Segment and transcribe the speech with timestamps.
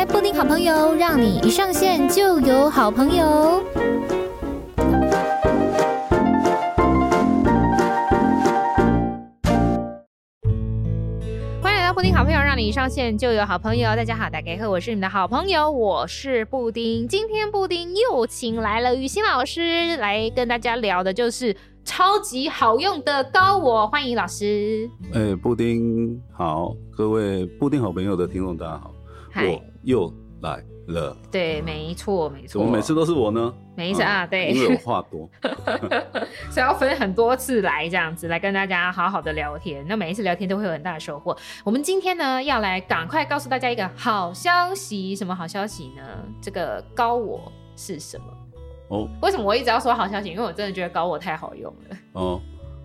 [0.00, 3.62] 开布丁好朋友，让你一上线就有好朋友。
[11.60, 13.94] 欢迎来到布丁好朋友，让你一上线就有好朋友。
[13.94, 17.06] 大家好，大家好，我是你们的好朋友，我是布丁。
[17.06, 21.54] 今天布丁又请来了雨欣老师来跟大家聊的，就是。
[21.82, 24.88] 超级好用的高我，欢迎老师。
[25.12, 28.92] 哎、欸，布丁好，各位布丁好朋友的听众大家好，
[29.42, 30.12] 我又
[30.42, 31.16] 来了。
[31.30, 32.48] 对，没错，没错。
[32.48, 33.54] 怎么每次都是我呢？
[33.76, 35.28] 没事啊，对，因为我话多，
[36.50, 39.84] 所以要分很多次来这样子来跟大家好好的聊天。
[39.88, 41.34] 那每一次聊天都会有很大的收获。
[41.64, 46.02] 我们今天呢要来赶快告诉大家一个好消息，什么好消息呢？
[46.42, 48.24] 这个高我是什么？
[48.88, 50.28] 哦，为什么我一直要说好消息？
[50.28, 51.96] 因为我真的觉得高我太好用了。
[52.12, 52.40] 哦，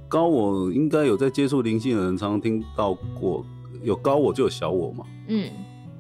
[0.08, 3.44] 高我应该有在接触灵性的人，常常听到过，
[3.82, 5.06] 有高我就有小我嘛。
[5.28, 5.50] 嗯，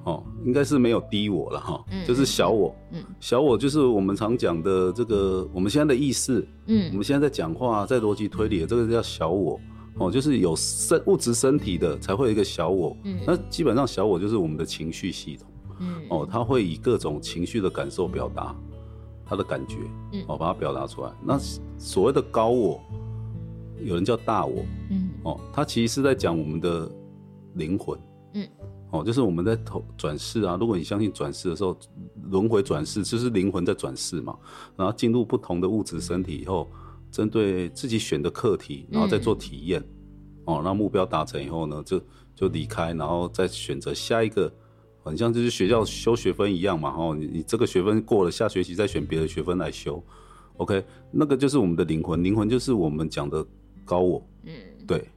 [0.05, 2.73] 哦，应该是没有低我了哈，嗯、就是小我。
[2.91, 6.47] 嗯，小我就是我们常讲的这个我们现在的意识。
[6.67, 9.59] 嗯，我们现在在讲话，在逻辑推理的这个叫小我。
[9.97, 12.95] 哦，就是有身物质身体的才会有一个小我。
[13.03, 15.47] 嗯，那基本上小我就是我们的情绪系统。
[15.79, 18.55] 嗯，哦，它会以各种情绪的感受表达。
[19.27, 19.77] 他的感觉，
[20.13, 21.11] 嗯，哦，把它表达出来。
[21.25, 21.35] 那
[21.79, 22.79] 所谓的高我，
[23.83, 26.87] 有人叫大我，嗯，哦，它其实是在讲我们的
[27.55, 28.14] 灵魂，嗯，
[28.91, 30.57] 哦，就是我们在投转世啊。
[30.59, 31.77] 如果你相信转世的时候，
[32.29, 34.37] 轮回转世就是灵魂在转世嘛。
[34.75, 36.69] 然后进入不同的物质身体以后，
[37.11, 42.01] 针对自己选的课题，然后再做体验，嗯，哦，那目标达成以后呢，就
[42.35, 44.51] 就离开，然后再选择下一个。
[45.07, 50.03] 很像就是学校修学分一样嘛，哦，你你这个学分过了，下学期再选别的学分来修
[50.57, 53.45] ，OK，那个就是我们的灵魂，灵魂就是我们讲的
[53.83, 54.51] 高我，嗯，
[54.87, 55.07] 对。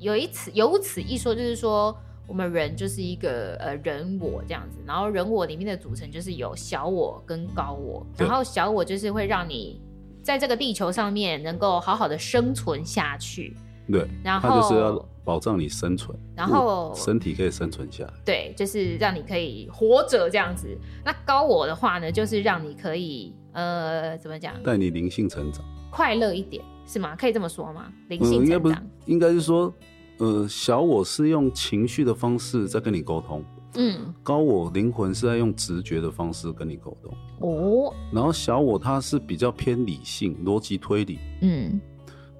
[0.00, 1.96] 有一次有此一说，就是说
[2.26, 9.80] 我们人就是一个呃人我这样子，然后人我里面的组成就是有小我跟高我，然后小我就是会让你
[10.22, 13.56] 在这个地球上面能够好好的生存下去。
[13.90, 18.12] 对，然后他就是要保障你生存，然后身体可以生存下来。
[18.24, 20.76] 对，就是让你可以活着这样子。
[21.04, 24.60] 那高我的话呢，就是让你可以呃，怎么讲？
[24.64, 27.14] 带你灵性成长，快乐一点是吗？
[27.14, 27.92] 可以这么说吗？
[28.08, 28.76] 灵性成长，呃、应该不是，
[29.12, 29.72] 应该是说，
[30.18, 33.44] 呃，小我是用情绪的方式在跟你沟通，
[33.74, 37.14] 嗯，高我灵魂是在用直觉的方式跟你沟通。
[37.40, 41.80] 哦，然后小我它是比较偏理性、逻辑推理，嗯。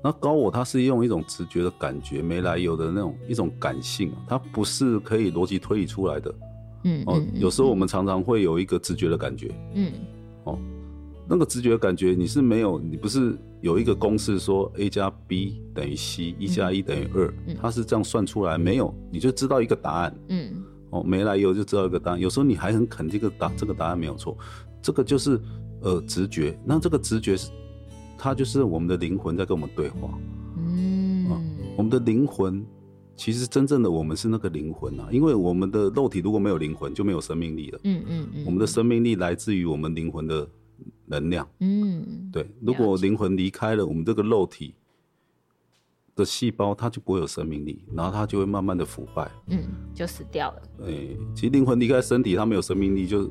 [0.05, 6.35] 那高我它是用一种直觉的感觉，没来由的那种一种感性，它不是可以逻辑推理出来的。
[6.85, 9.53] 嗯，哦，有时候我们常常会有一个直觉的感觉。
[9.75, 9.93] 嗯，
[10.45, 10.57] 哦，
[11.29, 20.17] 那个直觉的感觉你是没有，你不是有一个公式说 A 加 B 等于 C，一加一等于二，它是这样算出来，没有你就知道一个答案。
[20.29, 22.21] 嗯，哦，没来由就知道一个答案。
[22.21, 24.39] 有时候你还很肯定这个答这个答案没有错，
[24.81, 25.41] 这个就是
[25.83, 26.57] 呃直觉。
[26.65, 27.51] 那这个直觉是。
[28.19, 30.19] 它就是我们的灵魂在跟我们对话，
[30.57, 31.39] 嗯，啊、
[31.77, 32.65] 我们的灵魂
[33.15, 40.49] 其实真正的我们是那个灵魂啊，因为我们的肉体如果没有灵魂，就没有生命力了，嗯嗯嗯，我们的生命力来自于我们灵魂的
[41.07, 44.75] 能量，嗯，对，如果灵魂离开了我们这个肉体
[46.15, 49.65] 的细胞，它就不会有生命力，然后它就会慢慢的腐败，嗯，
[49.95, 50.63] 就死掉了。
[50.83, 53.31] 哎，其实灵魂离开身体，它没有生命力就。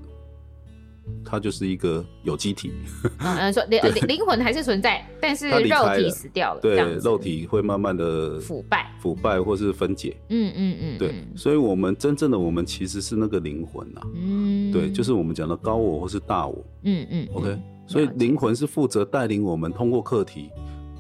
[1.24, 2.72] 它就是一个有机体，
[3.20, 17.58] 嗯，说灵 灵魂还是存在，但是肉体死掉了，对，肉体会慢慢的腐败、腐败或是分解，嗯嗯嗯，对，所以我们真正的我们其实是那个灵魂呐，嗯，对，就是我们讲的高我或是大我，嗯嗯，OK，
[17.88, 20.50] 所以灵魂是负责带领我们通过课题，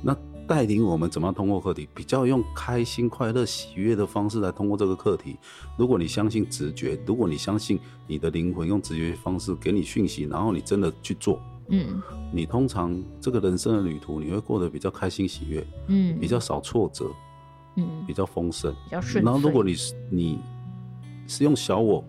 [0.01, 0.15] 那。
[0.47, 5.37] 带领我们怎么样通过课题，比较用开心、快乐、喜悦的方式来通过这个课题。
[5.77, 12.01] 如果你相信直觉，如果你相信你的灵魂用直觉方式给你讯息，然后你真的去做，嗯，
[12.31, 17.09] 你通常这个人生的旅途你会过得比较开心、喜悦，嗯，比较少挫折，
[17.75, 19.23] 嗯，比较丰盛，比较顺。
[19.23, 20.39] 然后如果你是你
[21.27, 22.03] 是用小我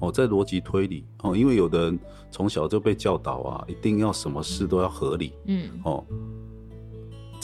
[0.00, 1.98] 哦，在逻辑推理哦，因为有的人
[2.30, 6.02] 从小就被教导啊，一定要什么事都要合理，嗯，哦。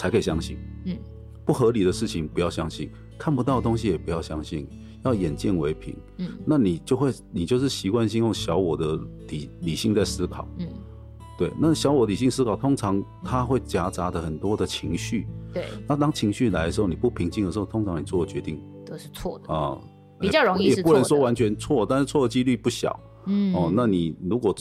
[0.01, 0.57] 才可以相信，
[0.87, 0.97] 嗯，
[1.45, 4.67] 不合理的事情不要相信，看不到的东西也不要相信，
[5.05, 8.99] 要眼见为凭，嗯，那你就会，你就是习惯性用小我的
[9.29, 10.67] 理理性在思考，嗯，
[11.37, 19.53] 对，那小我理性思考通常它会夹杂的很多的情绪，对，那当情绪来的时候，你不平静的时候，通常你做的决定都是错的。
[19.53, 19.79] 啊，
[20.19, 24.57] 比较容易是错，也不能说完全错，但是错的几率不小，嗯，哦，那你如果。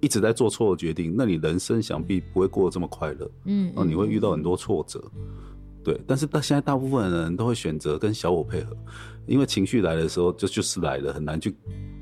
[0.00, 5.02] 一直在做错的决定，那你人生想必不会过得这么快乐，嗯，你会遇到很多挫折，
[5.82, 6.00] 对。
[6.06, 8.76] 但是到现在，大部分的人都会选择跟小我配合，
[9.26, 11.54] 因为情绪来的时候就就是来了，很难去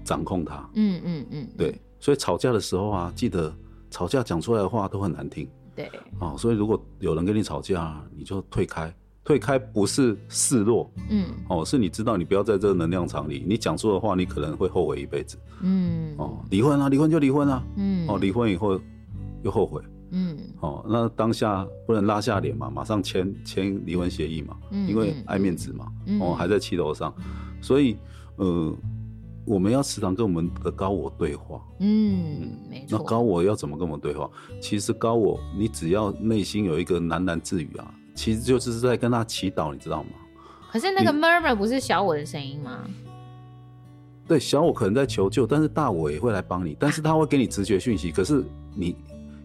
[0.04, 0.68] 掌控它。
[0.74, 3.54] 嗯嗯嗯，对，所以吵架的时候啊，记得
[3.90, 5.48] 吵架讲出来的话都很难听。
[5.74, 5.90] 对，
[6.20, 8.94] 哦，所以如果有人跟你吵架，你就退开。
[9.26, 15.36] 退开不是示弱，嗯，哦，是你知道你不要在这个能量场里，你讲出的话，你可能会后悔一辈子。
[15.62, 17.62] 嗯，哦，离婚啊，离婚就离婚啊。
[17.76, 18.80] 嗯，哦，离婚以后
[19.42, 19.82] 又后悔。
[20.12, 27.12] 嗯，哦，那当下不能拉下脸嘛，马上签签离婚协议嘛，嗯，因为爱面子嘛，嗯，哦，还在气头上，
[27.60, 27.96] 所以
[28.36, 28.72] 呃。
[29.48, 31.62] 我们要时常跟我们的高我对话。
[31.78, 32.98] 嗯，没错。
[32.98, 34.28] 那高我要怎么跟我们对话？
[34.60, 40.10] 其实高我，你只要内心有一个喃喃自语啊，其实就是在跟他祈祷，你知道吗？
[40.72, 42.80] 可是那个 murmur 不是小我的声音吗？
[44.26, 48.10] 对，小我可能在求救，但是大我也会来帮你，但是他会给你直觉讯息。
[48.10, 48.42] 可是
[48.74, 48.96] 你。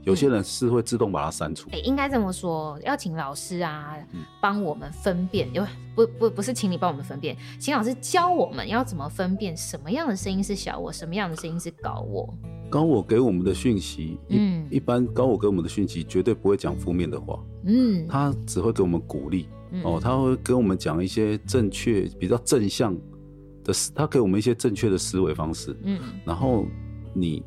[0.03, 1.69] 有些人是会自动把它删除。
[1.69, 3.95] 哎、欸，应该这么说，要请老师啊，
[4.41, 12.33] 帮我们分辨，因为不不不是请你帮我们分辨，请老师教我们要怎么分辨什么样的声音是小我，什么样的声音是高我。
[12.67, 19.47] 高我给我们的讯息，嗯，一般高我给我们的讯息绝对不会讲负面的话，嗯，他只会给我们鼓励，
[19.83, 22.95] 哦，他会跟我们讲一些正确、比较正向
[23.63, 26.65] 的，他给我们一些正确的思维方式，嗯，然后
[27.13, 27.43] 你。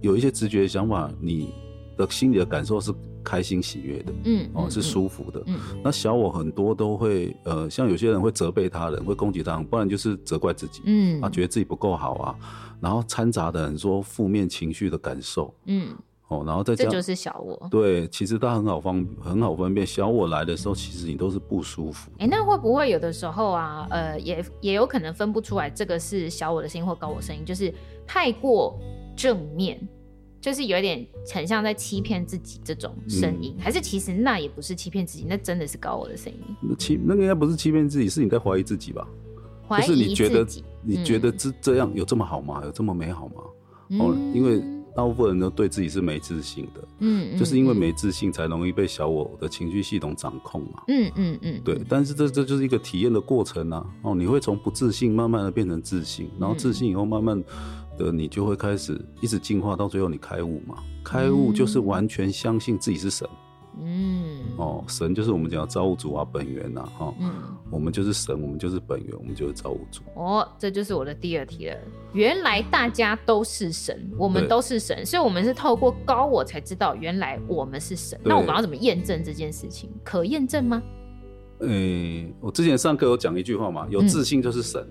[0.00, 1.52] 有一些直觉的想法，你
[1.96, 2.94] 的心里的感受是
[3.24, 5.58] 开心喜悦的，嗯，哦，是舒服的，嗯。
[5.82, 12.38] 那小我很多都会，呃，像有些人会责备他人，会攻击他人，不然就是责怪自己，嗯，他觉得自己不够好啊，
[12.80, 15.88] 然后掺杂的很多负面情绪的感受，嗯，
[16.28, 17.68] 哦，然后再这样，这就是小我。
[17.70, 19.86] 对，其实它很好方，很好分辨。
[19.86, 22.10] 小我来的时候，其实你都是不舒服。
[22.18, 27.72] 哎、欸，那会不会有的时候啊，呃，也也有可能分不出来，这个是小我的声音或高我声音，就是
[28.06, 28.78] 太过。
[29.18, 29.76] 正面
[30.40, 31.04] 就是有一点
[31.34, 36.56] 很像在欺骗自己这种声音，嗯，还是其实那也不是欺骗自己，那真的是高我的声音。
[36.60, 39.04] 那欺那个应该不是欺骗自己，是你在怀疑自己吧？
[39.66, 40.04] 怀疑自己。
[40.04, 40.46] 就是你觉得
[40.84, 42.60] 你觉得这这样有这么好吗？
[42.64, 43.42] 有这么美好吗？
[43.88, 44.62] 嗯、哦，因为
[44.98, 50.82] 大部分人都对自己是没自信的，嗯，就是因为没自信才容易被小我的情绪系统掌控嘛。
[50.88, 51.80] 嗯嗯嗯，对。
[51.88, 53.86] 但是这这就是一个体验的过程啊。
[54.02, 57.40] 哦，你会从不自信慢慢的变成自信，然后自信以后慢慢。
[57.96, 60.76] 的你就会开始一直进化，到最后你开悟嘛？
[61.04, 63.28] 开悟就是完全相信自己是神。
[63.28, 63.36] 嗯，
[64.56, 67.30] 哦，神就是我们讲的造物主啊，本源呐，哈，嗯，
[67.70, 70.02] 我们就是神，我们就是本源，我们就是造物主。
[70.14, 71.76] 哦，这就是我的第二题了。
[72.12, 78.18] 原来大家都是神，我们都是神，所以我们是透过高我才知道原来我们是神。
[78.24, 79.90] 那我们要怎么验证这件事情？
[80.02, 80.82] 可验证吗？
[81.60, 84.84] 诶、欸，我之前上课有讲一句话嘛，有自信就是神，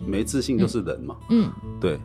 [0.00, 1.16] 嗯、没自信就是人嘛。
[1.30, 1.50] 嗯，
[1.80, 1.98] 对。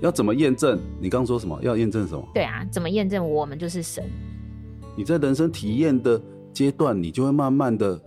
[0.00, 0.80] 要怎么验证？
[1.00, 1.56] 你刚刚说什么？
[1.62, 2.28] 要验证什么？
[2.34, 4.04] 对啊，怎么验证我们就是神？
[4.96, 6.20] 你在人生体验的
[6.52, 8.00] 阶段，你就会慢慢的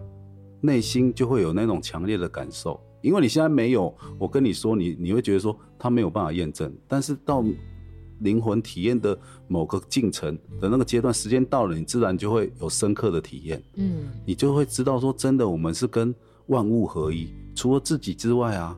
[0.62, 3.94] 内心就会有那种强烈的感受，因为你现在没有。
[4.20, 7.44] 我跟你说，你你会觉得说他没有办法验证，但是到
[8.20, 9.18] 灵魂体验的
[9.48, 13.62] 某个进程的那个阶段，时间到了，你自然就会有深刻的体验。
[13.76, 16.14] 嗯，你就会知道说，真的，我们是跟
[16.48, 18.78] 万物合一，除了自己之外啊，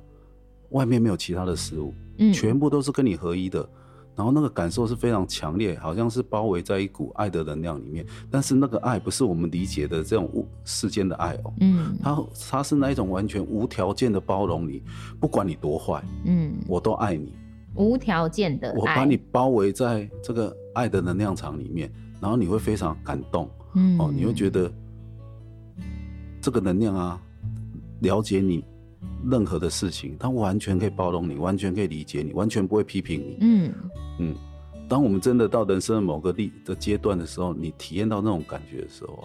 [0.69, 1.93] 外面没有其他的事物。
[2.19, 3.69] 嗯全部都是跟你合一的，嗯，
[4.17, 8.03] 然后那个感受是非常强烈，好像是包围在一股爱的能量里面。
[8.31, 14.81] 但是那个爱不是我们理解的这种物世间的爱哦，嗯，它它是那一种完全无条件的包容你，
[15.19, 17.31] 不管你多坏，嗯，我都爱你，
[17.75, 21.87] 无条件的爱，我把你包围在这个爱的能量场里面，
[22.19, 24.71] 然后你会非常感动，嗯，哦，你会觉得
[26.41, 27.21] 这个能量啊，
[27.99, 28.65] 了解你。
[29.25, 33.37] 任何的事情，他完全可以包容你，完全可以理解你，完全不会批评你。
[33.41, 33.73] 嗯
[34.19, 34.35] 嗯，
[34.87, 39.23] 当我们真的到人生的某个地的阶段的时候，你体验到那种感觉的时候，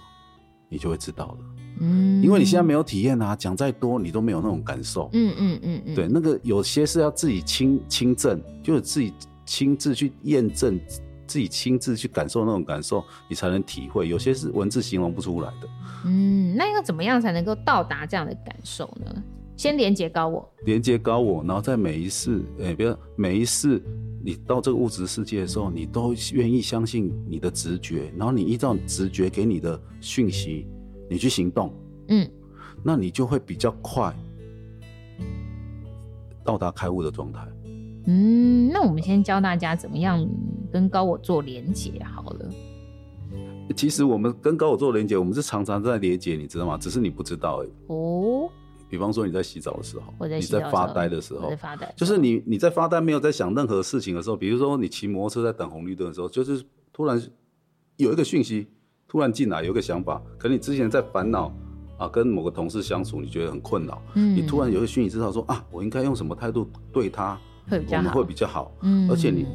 [0.68, 1.38] 你就会知道了。
[1.80, 5.08] 嗯，因为你现在没有体验啊，讲再多你都没有那种感受。
[5.12, 9.12] 嗯嗯嗯嗯，对，那个有些是要自己亲亲证，就是自己
[9.46, 10.78] 亲自去验证，
[11.26, 14.08] 自己亲自去感受那种感受，你才能体会。
[14.08, 15.68] 有些是文字形容不出来的。
[16.04, 19.22] 嗯，那要怎么样才能够到达这样的感受呢？
[19.62, 23.80] 先连接高我，连接高我，然后在每一世，哎、欸，比如每一世，
[24.20, 30.66] 你到这个物质世界的时候，你都愿意相信你的直觉，然后你依照直觉给你的讯息，
[31.08, 31.72] 你去行动，
[32.08, 32.28] 嗯，
[32.82, 34.12] 那你就会比较快
[36.42, 37.46] 到达开悟的状态。
[38.08, 40.28] 嗯，那我们先教大家怎么样
[40.72, 42.50] 跟高我做连接好了。
[43.76, 46.76] 其实我们跟高我做连接，我们是常常在连接，你知道吗？
[46.76, 47.70] 只是你不知道而已。
[47.86, 48.50] 哦。
[48.92, 57.18] 比方说你在洗澡的时候，在你在发呆的时候，在发呆，就是你你在发呆没有在想任何事情的时候，比如说你骑摩托车在等红绿灯的时候，就是突然
[57.96, 58.66] 有一个讯息
[59.08, 61.50] 突然进来，有一个想法，可能你之前在烦恼
[61.96, 68.72] 啊，跟某个同事相处，你觉得很困扰，嗯，你突然有一个讯息知道说啊，我应该用什么态度对他会比较好，我们会比较好。
[68.82, 69.46] 嗯，而且你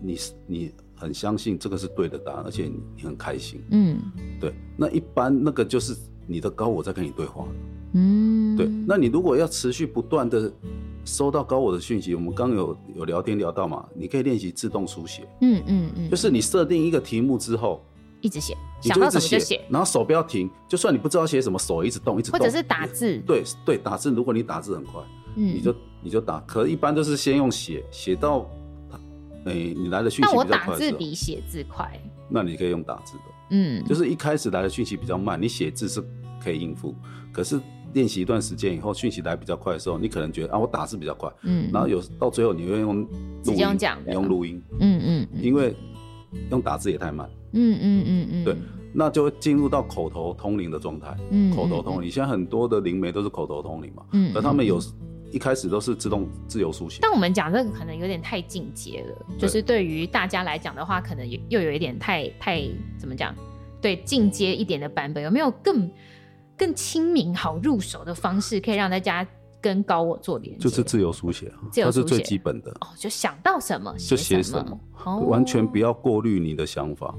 [0.00, 3.60] 你你很相信这个是对的答案，而且你你很开心。
[3.70, 4.00] 嗯，
[4.40, 4.54] 对。
[4.78, 5.94] 那一般那个就是
[6.26, 7.46] 你的高我在跟你对话。
[7.92, 8.66] 嗯，对。
[8.86, 10.52] 那你如果要持续不断的
[11.04, 15.26] 收到高我的讯息，我们刚有有聊天聊到嘛，你可以练习自动书写。
[15.40, 17.84] 嗯嗯嗯，就是你设定一个题目之后。
[18.20, 22.40] 一直写，想到什么就写，然后手不要停，就算你不知道写什么，手一直动，一直动。
[22.40, 23.16] 或者是打字。
[23.24, 25.00] 对对，打字，如果你打字很快，
[25.36, 26.40] 嗯，你就你就打。
[26.40, 28.44] 可一般都是先用写，写到，
[29.44, 30.46] 哎、欸，你来的讯息比较快。
[30.50, 31.88] 但我打字比写字快。
[32.28, 36.02] 那你可以用打字的，嗯，就是一开始来的讯息比较慢，你写字是
[36.42, 36.96] 可以应付。
[37.32, 37.60] 可是
[37.94, 45.74] 练习一段时间以后，讯息来比较快的时候，你可能觉得啊，我打字比较快，嗯，然后有到最后你会用录音，用讲的，你用录音，嗯嗯，因为
[46.50, 47.28] 用打字也太慢。
[47.52, 48.56] 嗯嗯嗯嗯，对，
[48.92, 51.16] 那就会进入到口头通灵的状态。
[51.30, 54.02] 嗯，口头通灵，现在很多的灵媒都是口头通灵嘛。
[54.12, 54.78] 嗯，而他们有
[55.32, 56.98] 一开始都是自动自由书写。
[57.00, 62.62] 但我们讲这个可能有点太进阶了，就是对于大家来讲的话，可能又有一点太太
[62.98, 63.34] 怎么讲？
[63.80, 65.90] 对，进阶一点的版本有没有更
[66.58, 69.26] 更亲民、好入手的方式，可以让大家
[69.60, 70.64] 跟高我做连接？
[70.64, 72.70] 就是自由书写啊，它是最基本的。
[72.80, 74.80] 哦，就想到什么就写什么。
[75.28, 77.14] 完全不要过滤你的想法，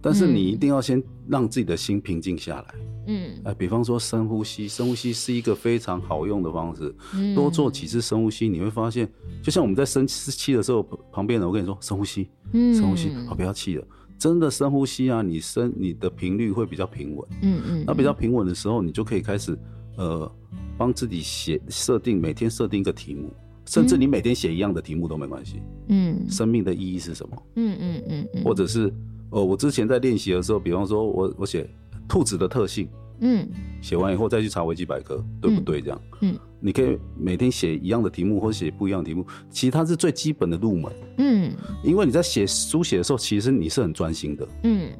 [0.00, 2.74] 但是你一定要先让自己的心平静下来。
[3.08, 6.94] 嗯，哎，比方说深呼吸，深呼吸是一个非常好用的方式。
[7.14, 9.10] 嗯，多做几次深呼吸，你会发现，
[9.42, 13.84] 就像我们在生气的时候，旁边人我跟你说深呼吸，嗯，深呼吸，好，不要气了。
[14.22, 17.28] 真的深呼吸啊，你深你的频率会比较平稳。
[17.42, 19.58] 嗯嗯，那比较平稳的时候，你就可以开始
[19.96, 20.30] 呃，
[20.78, 23.28] 帮自己写设定，每天设定一个题目。
[23.66, 25.60] 甚至你每天写一样的题目都没关系。
[25.88, 27.42] 嗯，生命的意义是什么？
[27.56, 28.44] 嗯嗯嗯嗯。
[28.44, 28.94] 或者是，
[29.30, 31.68] 呃，我之前在练习的时候，比方说我我写
[32.08, 32.88] 兔子的特性，
[33.22, 33.44] 嗯，
[33.80, 35.80] 写完以后再去查维基百科，对不对？
[35.80, 40.92] 这样，嗯，你可以每天写一样的题目，或者写不一样的题目，其实它是最基本的入门。
[41.18, 41.52] 嗯，
[41.82, 44.48] 因为你在写书写的时候，其实你是很专心的。
[44.62, 44.92] 嗯，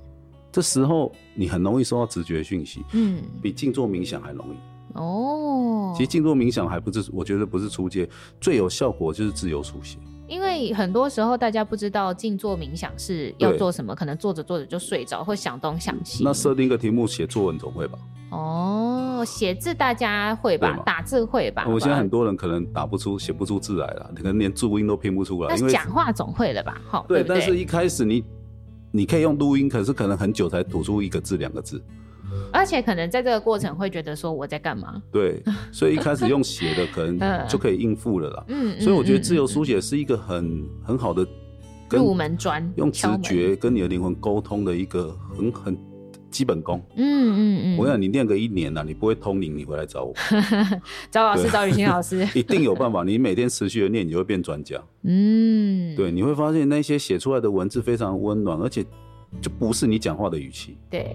[0.51, 2.83] 这时候你很容易收到直觉讯息。
[2.93, 4.99] 嗯，比静坐冥想还容易。
[4.99, 8.09] 哦，其实静坐冥想还不是，我觉得不是出街，
[8.41, 9.97] 最有效果就是自由书写。
[10.29, 16.25] 因为很多时候大家不知道静坐冥想是要做什么，可能做着做着就睡着，或想东想西。
[16.25, 17.99] 那设定一个题目写作文总会吧？
[18.31, 18.92] 哦，
[19.25, 20.83] 写字大家会吧？
[20.85, 21.67] 打字会吧？
[21.69, 25.49] 我现在很多人可能打不出、写不出字来了，可能连注音都拼不出来。
[25.49, 26.81] 但是讲话总会了吧？
[26.89, 28.25] 好，对，但是一开始你
[28.91, 31.83] 你可以用录音，可是可能很久才吐出一个字、两个字。
[32.51, 35.03] 而且可能在这个过程会觉得说我在干嘛？
[35.13, 38.45] 对， 所以一开始用写的可能 就可以应付了啦。
[38.49, 41.27] 嗯，所以我觉得自由书写是一个很很好的
[41.91, 45.79] 入门砖，用直觉跟你的灵魂沟通的一个很很
[46.33, 46.83] 基本功。
[46.97, 50.15] 嗯嗯嗯，我想你讲，你练个一年了，你不会通灵，你回来找我，
[51.13, 53.05] 找老师，找雨欣老师， 一定有办法。
[53.05, 54.83] 你每天持续的练，你就会变专家。
[55.03, 58.83] 嗯，对，你会发现那些写出来的文字非常温暖，而且
[59.41, 60.77] 就不是你讲话的语气。
[60.91, 61.15] 对。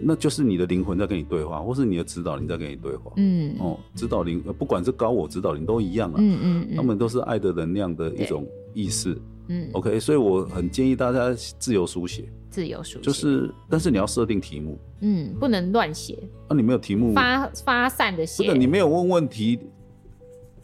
[0.00, 3.10] 那就是你的灵魂在跟你对话，或是你的指导灵在跟你对话。
[3.16, 6.16] 嗯，哦，指导灵，不管是高我指导灵都一样啊。
[6.18, 9.16] 嗯嗯，嗯他们都是爱的能量的一种意识。
[9.48, 12.28] 嗯，OK，所以我很建议大家自由书写。
[12.50, 14.78] 自由书写就是，但是你要设定题目。
[15.00, 16.18] 嗯，不能乱写。
[16.48, 18.44] 那、啊、你没有题目，发发散的写。
[18.44, 19.58] 不是，你没有问问题。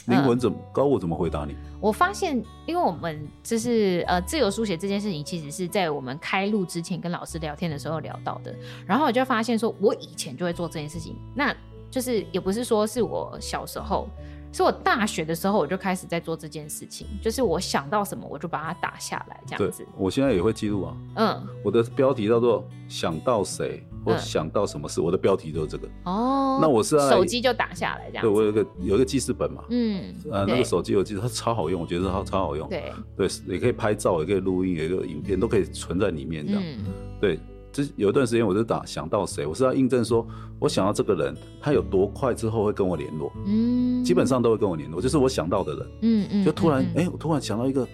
[0.07, 1.57] 灵魂怎么、嗯、高我怎么回答你？
[1.81, 2.37] 我发现，
[2.67, 8.55] 因为我们就是呃自由书写这件事情，其实是在我们开录之前跟老师聊天的时候聊到的。
[8.87, 11.57] 然后我就发现说，我以前就会做这件事情，那
[11.91, 14.07] 就是也不是说是我小时候。
[14.55, 19.85] 是我大学的时候，我就开始在做这件事情，就是我想到什么，我就把它打下来，这样子。
[19.97, 20.97] 我现在也会记录啊。
[21.17, 25.89] 嗯，我的标题叫做“想到谁或想到什么事”，嗯、我的标题就是这个。
[26.05, 28.29] 哦，那我是手机就打下来这样子。
[28.29, 29.65] 对，我有一个有一个记事本嘛。
[29.71, 32.69] 嗯，啊，那个手机我记得，它超好用，我觉得它超好用。
[32.69, 36.63] 对，对，也可以拍照，也可以录音，也可以影片，都可以存在里面这样。
[36.65, 36.85] 嗯、
[37.21, 37.41] 对。
[37.75, 40.25] 这有一段时间，我就打想到谁，我是要印证说，
[40.61, 47.85] 我想到这个人，他有多快之后会跟我联络，嗯，基本上都会跟我联络，就是我想到的人，嗯嗯，就突然，哎、我突然想到一个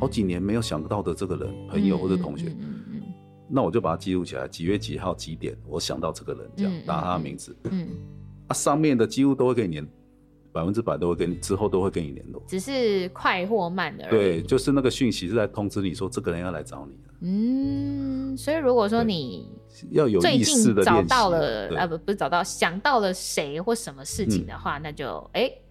[0.00, 3.02] 好几年没有想到的这个人，朋友或者同学，嗯嗯，嗯，
[3.48, 7.86] 那我就把它记录起来，几月几号几点，我想到这个人，这样打他的名字，嗯，
[8.48, 9.88] 啊，上面的几乎都会跟你连，
[10.50, 14.10] 百分之百都会跟你之后都会跟你联络，只是快或慢的而已。
[14.10, 16.98] 对，就是那个讯息是在通知你说这个人要来找你。
[17.20, 19.48] 嗯，所以如果说你
[19.90, 25.42] 要有意识的找到了啊，不不是找到想到了谁或什么事情的话，嗯、那就哎。
[25.42, 25.62] 欸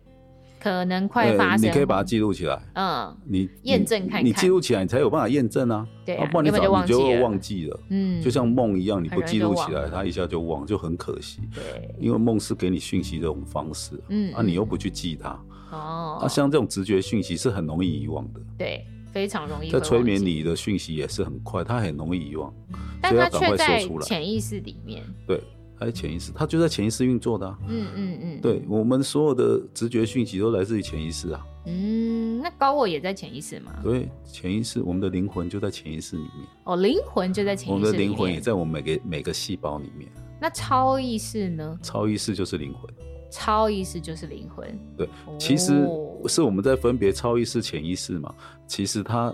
[0.62, 2.62] 可能快发生，你可以把它记录起来。
[2.75, 5.88] 嗯，你验证看看，你记录起来，你才有办法验证啊。
[6.06, 7.79] 对，不然你早你就会忘记了。
[7.91, 11.39] 嗯，就像梦一样，你不记录起来，它一下就忘，就很可惜。
[11.56, 13.98] 对，因为梦是给你讯息这种方式。
[14.10, 15.29] 嗯，啊，你又不去记它，
[15.72, 18.41] 哦，啊像这种直觉讯息是很容易遗忘的。
[18.58, 19.70] 对，非常容易。
[19.70, 22.54] 在催眠里的讯息也是很快，它很容易遗忘，
[23.01, 25.04] 但它却在潜意识里面。
[25.28, 25.42] 对。
[25.80, 27.58] 还有潜意识，它就在潜意识运作的、啊。
[27.70, 31.42] 嗯嗯嗯，对我们所有的直觉讯息都来自于潜意识啊。
[31.68, 33.72] 嗯，那高我也在潜意识吗？
[33.82, 36.46] 对，潜意识，我们的灵魂就在潜意识里面。
[36.66, 37.82] 哦，灵魂就在潜意识里面。
[37.82, 40.12] 我们的灵魂也在我们每个每个细胞里面。
[40.42, 41.80] 那超意识呢？
[41.82, 42.94] 超意识就是灵魂。
[43.29, 44.79] 超意识就是灵魂。
[44.98, 45.88] 对，其实
[46.27, 48.33] 是我们在分别超意识、潜意识嘛。
[48.67, 49.33] 其实它。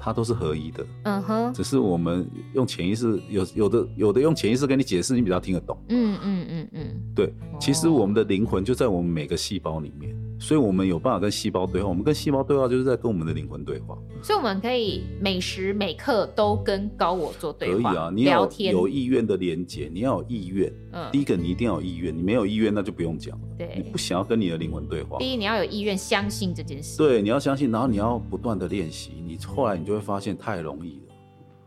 [0.00, 10.16] 它都是合一的，嗯哼，只是我们用潜意识，有有的有的用潜意识跟你解释，你比较听得懂，嗯嗯嗯嗯，对，其实我们的灵魂就在我们每个细胞里面。
[10.42, 11.88] 所以，我们有办法跟细胞对话。
[11.90, 13.94] 我们跟细胞对话，就是在跟我们的灵魂对话。
[14.22, 17.90] 所以，我们可以每时每刻都跟高我做对话。
[17.90, 20.72] 可以啊，你要有意愿的连接，你要有意愿。
[20.92, 22.16] 嗯，第一个，你一定要有意愿。
[22.16, 23.44] 你没有意愿，那就不用讲了。
[23.58, 25.18] 对，你不想要跟你的灵魂对话。
[25.18, 26.96] 第一，你要有意愿，相信这件事。
[26.96, 29.22] 对，你要相信，然后你要不断的练习。
[29.22, 31.14] 你后来你就会发现太容易了。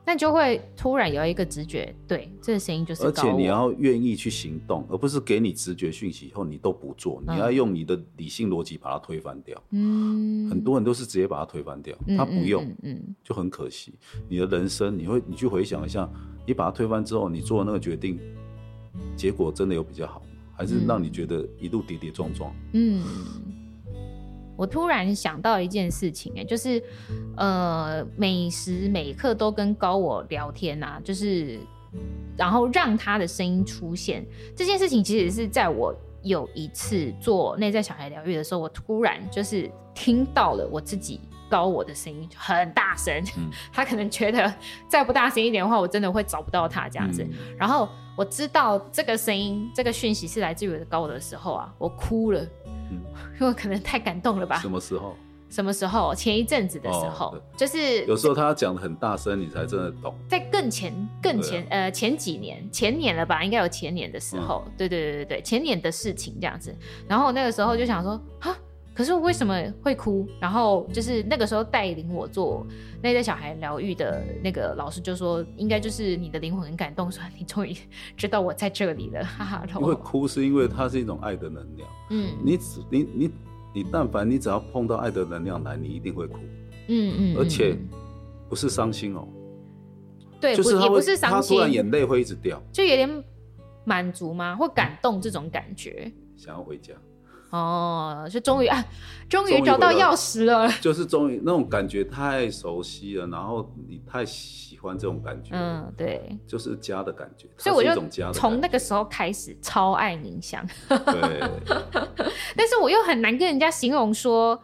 [0.06, 3.04] 那就会突然有一个直觉，对，这个声音就是。
[3.04, 9.64] 而且你要愿意去行动，而不是给你直觉讯息以后你都不做，嗯、你要用你的理性逻辑把它推翻掉。
[9.72, 13.94] 嗯，很多人都是直接把它推翻掉，他不用，嗯，嗯，嗯，就很可惜。
[14.28, 16.10] 你的人生，你会，你去回想一下，
[16.46, 18.20] 你把它推翻之后，你做的那个决定，
[19.16, 20.22] 结果真的有比较好，
[20.54, 22.54] 还是让你觉得一路跌跌撞撞？
[22.74, 23.02] 嗯。
[24.56, 26.82] 我突然想到一件事情，哎，就是，
[27.36, 31.60] 呃，每时每刻都跟高我聊天呐、啊，就是，
[32.38, 41.20] 然后让他的声音出现这件事情，其实是在我有一次做内在小孩疗愈的时候，我突然就是听到了我自己
[41.50, 44.54] 高我的声音很大声，嗯、 他可能觉得
[44.88, 47.24] 再不大声一点的话，我真的会找不到他这样子。
[47.24, 52.46] 嗯、然后我知道这个声音、这个讯息是来自于我的高我的时候啊，我哭了。
[53.40, 54.60] 因为可能太感动了吧？
[54.60, 55.16] 什么时候？
[55.50, 56.16] 什么时候？
[56.16, 60.16] 前一阵子的时候，哦、就是有时候他讲的很大声，你才真的懂。
[60.28, 60.92] 在更前、
[61.22, 63.44] 更前，啊、呃，前几年、前年了吧？
[63.44, 64.64] 应该有前年的时候。
[64.66, 66.76] 嗯、对对对对对，前年的事情这样子。
[67.08, 68.58] 然后那个时候就想说，啊，
[68.94, 70.28] 可是我为什么会哭？
[70.40, 72.66] 然后就是那个时候带领我做
[73.02, 77.76] 那个小孩疗愈的那个老师就说，应该就是你的灵魂很感动，说你终于
[78.16, 79.66] 知道我在这里了， 哈哈。
[79.80, 81.90] 因为哭是因为它是一种爱的能量。
[82.12, 83.26] 嗯，你只你你。
[83.28, 83.32] 你
[83.76, 86.38] 你但凡你只要碰到爱的能量来，你一定会哭，
[86.90, 87.76] 嗯嗯，而且
[88.48, 89.28] 不是伤心哦，
[90.40, 93.24] 对，就是也不是伤心，他突然眼泪会一直掉，就有点
[93.84, 94.56] 满足吗？
[94.56, 96.94] 或感动这种感觉，想要回家。
[97.54, 98.84] 哦，就终于啊，
[99.30, 100.68] 终于找到钥匙了。
[100.82, 107.48] 就是终于那种感觉太熟悉了，然后你太喜欢这种感觉，嗯，对，就是家的感觉。
[107.56, 110.66] 所以我就从那个时候开始超爱冥想。
[110.90, 111.44] 对，
[112.58, 114.60] 但是我又很难跟人家形容说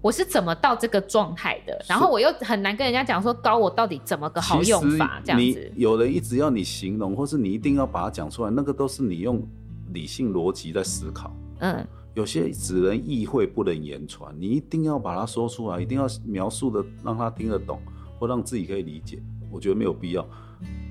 [0.00, 5.72] 我是怎么到这个状态的，然后我又很难跟人家讲说高我到底怎么个好用法这样子。
[5.76, 9.40] 有人一直要你形容，或是你一定要把它讲出来，那个都是你用
[9.92, 11.86] 理性逻辑在思考，嗯。
[12.14, 17.80] 有些只能意会不能言传，你一定要把它说出来，一定要描述的让他听得懂，
[18.18, 19.22] 或让自己可以理解。
[19.50, 20.26] 我觉得没有必要，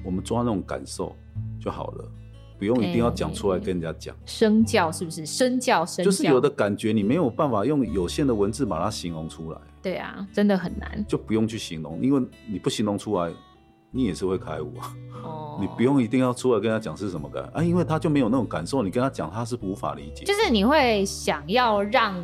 [0.03, 1.15] 我们抓那种感受
[1.59, 2.11] 就好了，
[2.57, 4.15] 不用一定要讲出来跟人家讲。
[4.25, 5.25] 身教是不是？
[5.25, 9.57] 身教，身教就是有的感觉，你没有办法用有限的文字把它形容出来。
[9.81, 11.05] 对啊，真的很难。
[11.07, 13.31] 就不用去形容，因为你不形容出来。
[13.91, 20.23] 你也是会开悟啊，哦， 你不用一定要出来跟他讲是什么感啊，因为他就没有那种感受，你跟他讲他是无法理解。
[20.23, 22.15] 就是你会想要让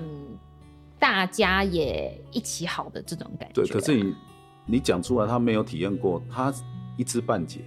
[0.97, 3.61] 大家也一起好的这种感觉。
[3.61, 4.15] 对，可是你
[4.65, 6.53] 你讲出来，他没有体验过，他
[6.95, 7.59] 一知半解。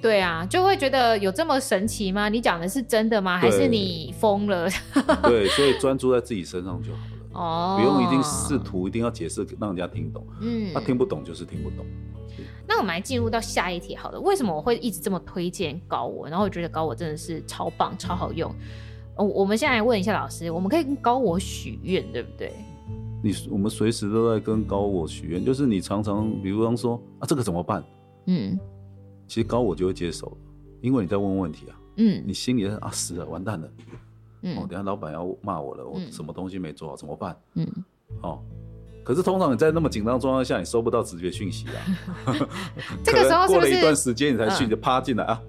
[0.00, 2.28] 对啊，就会觉得有这么神奇吗？
[2.28, 3.36] 你讲的是真的吗？
[3.36, 4.68] 还是你疯了？
[5.24, 7.04] 对，所以专注在自己身上就好了。
[7.32, 10.24] 哦，不用一定试图一定要解释让人家听懂。
[10.40, 11.84] 嗯，他听不懂就是听不懂。
[12.68, 16.28] 那我们来进入到下一题，好了，为什么我会一直这么推荐高我？
[16.28, 18.54] 然后我觉得高我真的是超棒、超好用。
[19.16, 22.52] 哦，我们现在来问一下老师，我们可以跟高我许愿，对不对？
[23.24, 27.82] 你我们随时都在跟高我许愿，就是你常常，比如说啊，这个怎么办？
[28.26, 28.56] 嗯，
[29.26, 30.36] 其实高我就会接手，
[30.82, 31.80] 因为你在问问题啊。
[31.96, 33.68] 嗯，你心里啊，死了，完蛋了。
[34.42, 37.36] 嗯，哦，等下老板要骂我了，我什么东西没做好，怎么办？
[37.54, 37.66] 嗯，
[38.22, 38.40] 哦。
[39.08, 42.36] 可是通常你在那么紧张状况下，你收不到直觉讯息啊。
[43.02, 45.40] 这个时候过了一段时间，你才去，你就趴进来啊，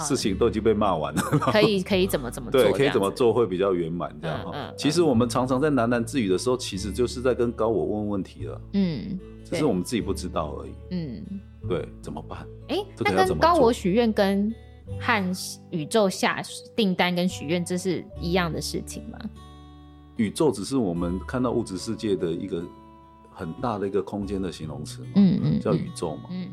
[0.00, 1.22] 事情都已经被骂完了。
[1.50, 2.60] 可以 可以怎么怎么做？
[2.60, 4.70] 对，可以怎么做会比较圆满这样哈。
[4.76, 8.60] 其实我们常常在喃喃自语的时候，其实就是在跟高我问问题了。
[8.74, 10.74] 嗯，只是我们自己不知道而已。
[10.90, 11.24] 嗯，
[11.66, 12.46] 对，怎么办？
[12.68, 14.54] 哎，那跟高我许愿跟
[15.00, 15.34] 和
[15.70, 16.42] 宇宙下
[16.76, 19.18] 订单跟许愿这是一样的事情吗？
[20.16, 22.62] 宇宙只是我们看到物质世界的一个
[23.38, 26.48] 很大的一个空间的形容词嘛，嗯嗯，叫宇宙嘛，嗯，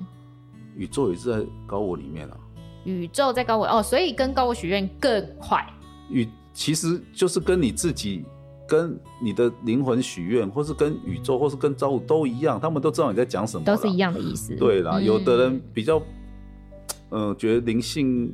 [0.75, 2.37] 宇宙也是在高我里面啊。
[2.83, 5.65] 宇宙在高我哦，所以跟高我许愿更快。
[6.09, 8.25] 宇其实就是跟你自己、
[8.67, 14.53] 跟你的灵魂许愿，或是跟宇宙，或是跟造物都一样，他们都知道你在讲什么，都是一样的意思。
[14.57, 15.97] 对啦，嗯、有的人比较，
[17.11, 18.33] 嗯、呃，觉得灵性。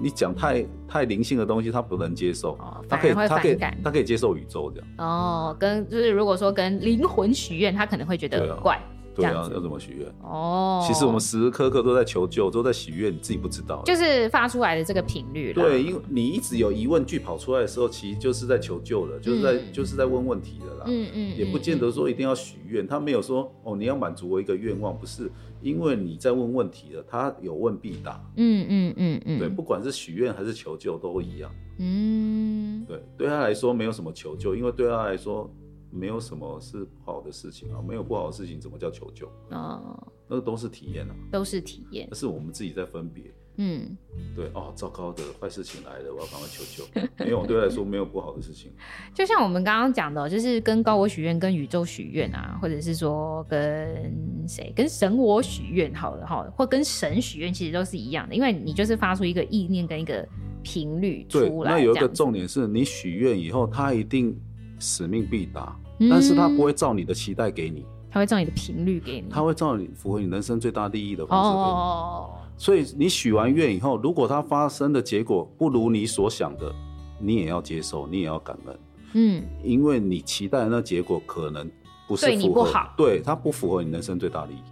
[0.00, 4.88] 你讲太太灵性的东西，他不能接受，哦、他可以，他可以，他可以接受宇宙这样。
[4.98, 8.80] 哦，跟就是如果说跟灵魂许愿，他可能会觉得怪。
[9.12, 10.08] 对啊，要怎么许愿？
[10.22, 13.82] 哦，其实我们时时刻刻都在求救，都在许愿，你自己不知道。
[13.84, 15.52] 就是发出来的这个频率。
[15.52, 20.84] 对，因为你一直有疑问句跑出来的时候，其实就是在求救了，就是在、嗯、就是在问问题的啦。
[20.86, 21.36] 嗯嗯。
[21.36, 25.30] 也不见得说一定要许愿，他没有说哦，你要满足我一个愿望，不是。
[25.62, 28.20] 因为你在问问题了，他有问必答。
[28.36, 31.54] 嗯嗯嗯嗯，对，不管是许愿还是求救都一样。
[31.78, 35.50] 嗯，对，对他来说没有什么求救，因为对他来说
[35.90, 39.26] 没有什么是不好的事情啊，没有不好的事情，怎么叫求救？
[39.50, 43.24] 哦，那个都是体验啊，都是体验，那是我们自己在分别。
[43.62, 43.94] 嗯，
[44.34, 46.82] 对哦，糟糕的坏事情来了，我要赶快求救。
[47.22, 48.72] 没有，对我来说没有不好的事情。
[49.14, 54.16] 就像我们刚刚讲的，就是跟高我许愿、跟宇宙许愿啊，或者是说跟
[54.48, 60.26] 谁、跟神我许愿，好了哈，或跟神许愿，其实都是一样的，因为你就是发出一个意念跟一个
[60.62, 61.72] 频率出来。
[61.72, 64.34] 那有一个重点是你许愿以后，他一定
[64.78, 71.62] 使命必达，嗯、但是他不会照你的期待给你，他会照你的频率给你，他会照你符合你人生最大利益的方式给你。
[71.62, 76.70] 哦所以你许完愿以后，如果它发生的结果不如你所想的，
[77.18, 78.78] 你也要接受，你也要感恩。
[79.14, 81.66] 嗯，因为你期待的那结果可能
[82.06, 84.62] 不是符合，对你不好，对，它不符合你人生最大利益。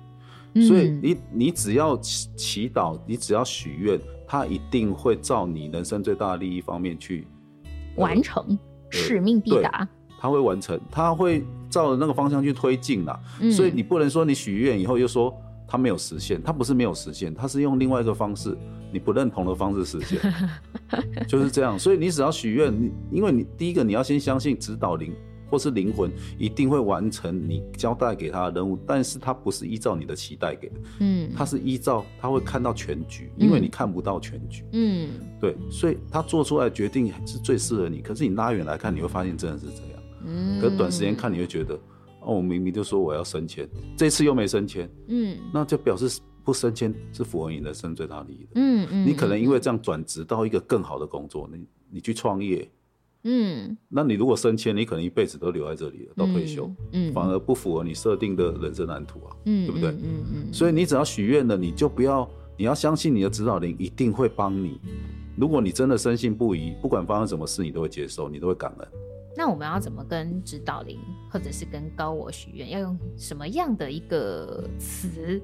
[0.53, 7.27] 嗯，所以你你只要祈祈祷，你只要许愿，它一定会照你人生最大的利益方面去
[7.97, 8.59] 完成，呃，
[8.91, 9.89] 使命必达。
[10.21, 13.19] 它会完成，它会照着那个方向去推进啦。
[13.41, 15.35] 嗯，所以你不能说你许愿以后又说。
[15.71, 18.57] 它没有实现，他不是没有实现，他是用另外一个方式，
[18.91, 20.19] 你不认同的方式实现，
[21.29, 21.79] 就是这样。
[21.79, 25.15] 所以你只要许愿，你因为你第一个你要先相信指导灵
[25.51, 41.79] 或是灵魂一定会完成你交代给他的任务，但是它不是依照你的期待给的，嗯，它是依照他会看到全局，因为你看不到全局，嗯，对，所以他做出来决定是最适合你，可是你拉远来看，你会发现真的是这样，嗯，可短时间看你会觉得。
[42.29, 52.71] 哦，我明明就说我要升迁，这次又没升迁，嗯，那就表示不升迁是符合你人生最大利益的，嗯嗯，你可能因为这样转职到一个更好的工作，你你去创业，
[53.25, 59.89] 嗯，那你如果升迁，你可能一辈子都留在这里了，到退休，嗯，反而不符合你设定的人生蓝图啊，嗯，对不对？
[59.93, 64.79] 嗯嗯，所以你只要许愿了，你就不要，你要相信你的指导灵一定会帮你。
[65.35, 68.89] 如果你真的深信不疑，不管发生什么事，你都会接受，你都会感恩。
[69.39, 70.99] 那我们要怎么跟指导灵，
[71.31, 72.71] 或者是跟高我许愿？
[72.71, 75.41] 要用什么样的一个词？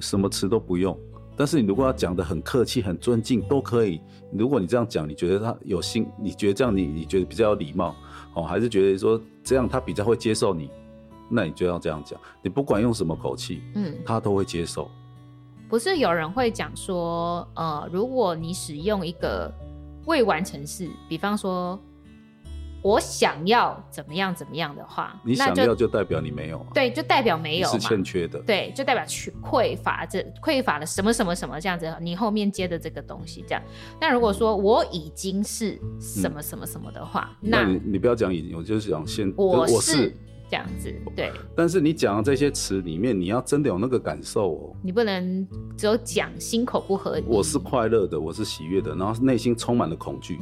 [0.00, 0.98] 什么词都不用。
[1.36, 4.00] 但是你如果要讲的很客气、很尊敬，都可以。
[4.32, 7.94] 如果你这样讲，你觉得他有心，你觉得这样你你觉得比较有礼貌，
[8.32, 10.70] 哦，还是觉得说这样他比较会接受你，
[11.28, 12.18] 那你就要这样讲。
[12.42, 14.90] 你不管用什么口气，嗯，他都会接受。
[15.68, 19.52] 不是有人会讲说，呃，如果你使用一个
[20.06, 21.78] 未完成式，比方说。
[22.82, 33.62] 我想要怎么样怎么样的话，你想要就代表你没有，对，就代表没有，是欠缺的，对，就代表缺匮乏，这匮乏了什么什么什么这样子，你后面接的这个东西这样。
[34.00, 40.14] 那如果说我已经是什么什么什么的话，那你你不要讲已经，我就是讲现我是。
[40.50, 41.30] 这样子，对。
[41.54, 44.76] 但是你讲的这些词里面，你要真的有那个感受哦。
[44.82, 47.20] 你不能只有讲，心口不合。
[47.26, 50.38] 我是快乐的，我是喜悦的，然后内心充满了恐惧。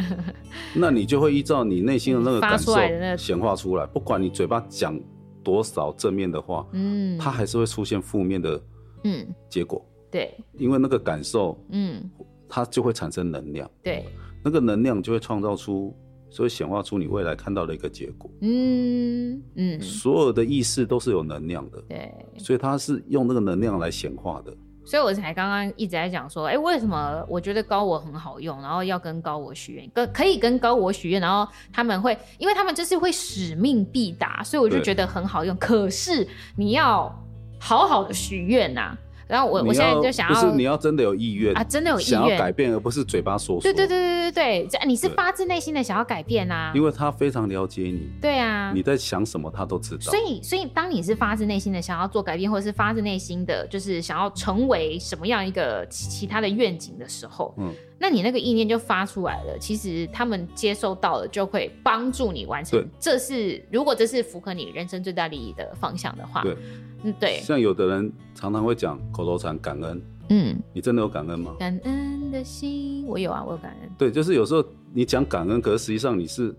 [0.76, 2.74] 那你就会依照你内心的那个感受
[3.16, 3.86] 显化出来。
[3.86, 5.00] 不管你嘴巴讲
[5.42, 8.60] 多少正面的话，嗯，它还是会出现负面的，
[9.04, 9.84] 嗯，结果。
[10.10, 10.36] 对。
[10.58, 12.02] 因为那个感受，嗯，
[12.48, 13.70] 它就会产生能量。
[13.82, 14.04] 对。
[14.44, 15.96] 那个能量就会创造出。
[16.32, 18.30] 所以显化出你未来看到的一个结果。
[18.40, 21.78] 嗯嗯，所有的意识都是有能量的。
[21.86, 24.50] 对，所以它是用那个能量来显化的。
[24.82, 35.54] 所以我才刚刚一直在讲说，哎、欸，为什么我觉得高我很好用，然后要跟高我许愿，跟可以跟高我许愿，然后他们会，因为他们就是会使命必达，所以我就觉得很好用。
[35.58, 37.14] 可是你要
[37.60, 38.96] 好好的许愿呐。
[39.26, 43.62] 然后我我现在就想要，不是你要真的有意愿啊，真的有意愿想要改变，而不是嘴巴说说。
[43.62, 46.72] 对对对对对对，你是发自内心的想要改变啊。
[46.74, 48.10] 因为他非常了解你。
[48.20, 48.72] 对啊。
[48.74, 50.00] 你在想什么，他都知道。
[50.00, 62.80] 所以所以，当你是发自内心的想要做改变，或者是发自内心的就是想要成为什么样一个其其他的愿景的时候，嗯，那你那个意念就发出来了，其实他们接收到了，就会帮助你完成。
[62.80, 66.56] 对，这是如果这是符合你人生最大利益的方向的话，对，
[67.04, 67.38] 嗯，对。
[67.40, 71.54] 像有的人常常会讲口头禅感恩，嗯，你真的有感恩吗？
[71.60, 73.90] 感恩的心，我有啊，我有感恩。
[73.96, 76.52] 对，就是有时候你讲感恩，可是实际上你是。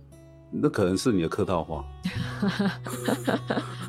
[0.56, 1.84] 那可能是你的客套话。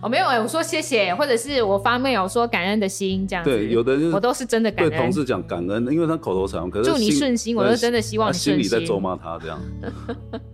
[0.01, 3.51] 我 没有哎、欸，我说谢谢，或者是我发 mail 说感恩的心这样子。
[3.51, 4.91] 对，有的人、就是、我都是真的感恩。
[4.91, 8.65] 对同事讲感恩，因为他口头禅，可是祝你顺心，我是真的希望你顺心。
[8.65, 9.61] 心里在咒骂他这样。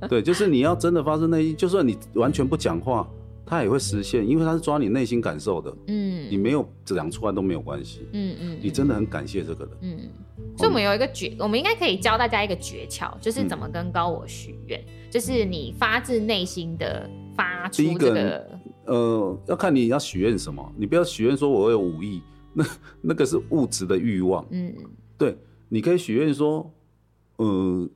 [0.08, 3.06] 对，就是你要真的发自内心，就算你完全不讲话，
[3.50, 5.76] 他也会实现，因为他是抓你内心感受的。
[5.88, 8.06] 嗯，你没有讲出来都没有关系。
[8.12, 9.74] 嗯嗯，你真的很感谢这个人。
[9.80, 9.98] 嗯。
[10.56, 14.80] 所以，我们有一个诀，我们应该可以教大家一个诀窍，就是怎么跟高我许愿。
[14.80, 17.88] 嗯、就是你发自内心的发出这个。
[17.88, 20.72] 第一个，呃，要看你要许愿什么。
[20.76, 22.22] 你不要许愿说我有五亿，
[22.54, 22.64] 那
[23.00, 24.46] 那个是物质的欲望。
[24.50, 24.72] 嗯，
[25.18, 25.36] 对，
[25.68, 26.72] 你可以许愿说，
[27.38, 27.88] 呃，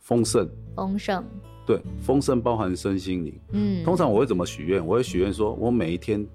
[0.00, 0.46] 丰盛。
[0.76, 1.24] 丰盛。
[1.66, 3.40] 对，丰盛包含身心灵。
[3.52, 4.84] 嗯，通常我会怎么许愿？
[4.86, 6.26] 我会许愿说，我每一天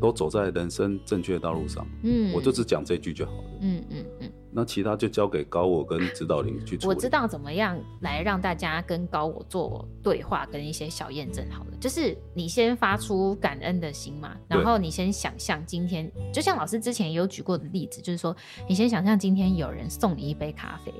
[0.00, 1.86] 都走在人生正确的道路上。
[2.02, 3.44] 嗯，我就只讲这句就好了。
[3.60, 4.06] 嗯嗯嗯。
[4.20, 6.94] 嗯那其他就交给高我跟指导灵去处理。
[6.94, 11.44] 我知道怎么样来让大家跟高我做对话，跟一些小验证。
[11.50, 18.36] 好了，就是你先发出感恩的心嘛，然后你先想象今天，就像老师之前有举过的例子，就是说
[18.68, 20.92] 你先想象今天有人送你一杯咖啡，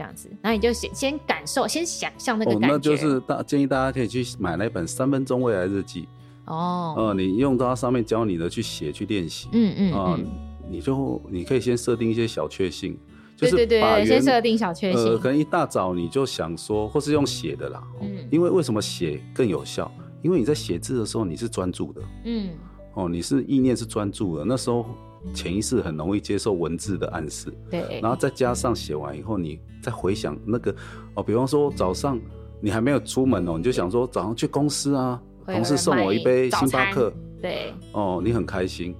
[0.00, 2.66] 这样子，然后你就先先感受，先想象那个感觉。
[2.66, 6.08] 哦，那就是大建议大家可以去买那本《三分钟未来日记》
[6.50, 10.26] 哦，呃，你用到它上面教你的去写去练习，嗯嗯嗯。
[10.70, 12.96] 你就你可以先设定一些小确幸，
[13.36, 15.02] 就是对对对，先设定小确幸。
[15.02, 19.92] 呃，可能一大早你就想说，或是用写的啦，嗯，因为为什么写更有效？
[20.22, 22.50] 因为你在写字的时候你是专注的，嗯，
[22.94, 24.86] 哦，你是意念是专注的，那时候
[25.34, 30.74] 潜意识很容易接受文字的暗示，对，然后再加上写完以后，你再回想那个，
[31.14, 32.18] 哦，比方说早上
[32.60, 38.94] 你还没有出门哦，你就想说早上去公司啊，同事送我一杯星巴克，对，哦，你很开心。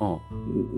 [0.00, 0.18] 哦，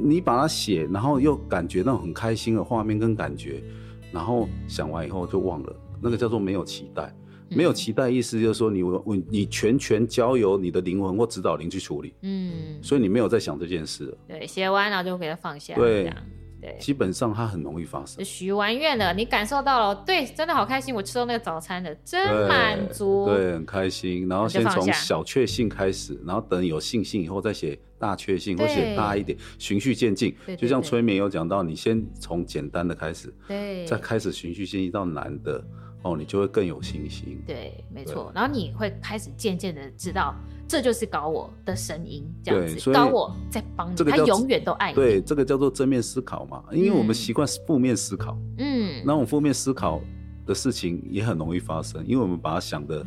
[0.05, 3.63] 你把它写，然后又感觉到很开心的画面跟感觉，
[4.11, 7.15] 然后想完以后就忘了，那个叫做没有期待。
[7.53, 12.15] 嗯、没有期待意思就是说你我你全权交由你的灵魂或指导灵去处理。
[12.23, 14.19] 嗯，所以你没有在想这件事了。
[14.29, 15.75] 对，写完然后就给它放下。
[15.75, 16.13] 对。
[16.61, 18.25] 对，基本上它很容易发生。
[18.25, 23.27] 许完愿了，你感受到了，对，真的好开心，我吃到那个早餐了，真满足。
[23.27, 24.29] 对，很开心。
[24.29, 30.33] 然后先从小确幸开始，然后等有信心以后再写大确幸，或写大一点，循序渐进。
[30.57, 35.65] 就像催眠有讲到，你先从简单的开始，对，再开始循序渐进到难的，
[36.03, 37.43] 哦，你就会更有信心。
[37.47, 38.31] 对，没错。
[38.35, 40.35] 然后你会开始渐渐的知道。
[40.69, 44.95] 这就是高我的声音，这样子，高我在帮你，他永远都爱你。
[44.95, 50.01] 对，这个叫做正面思考嘛，因为我们习惯负面思考，嗯，那种负面思考
[50.47, 53.05] 的事情也很容易发生，因为我们把它想的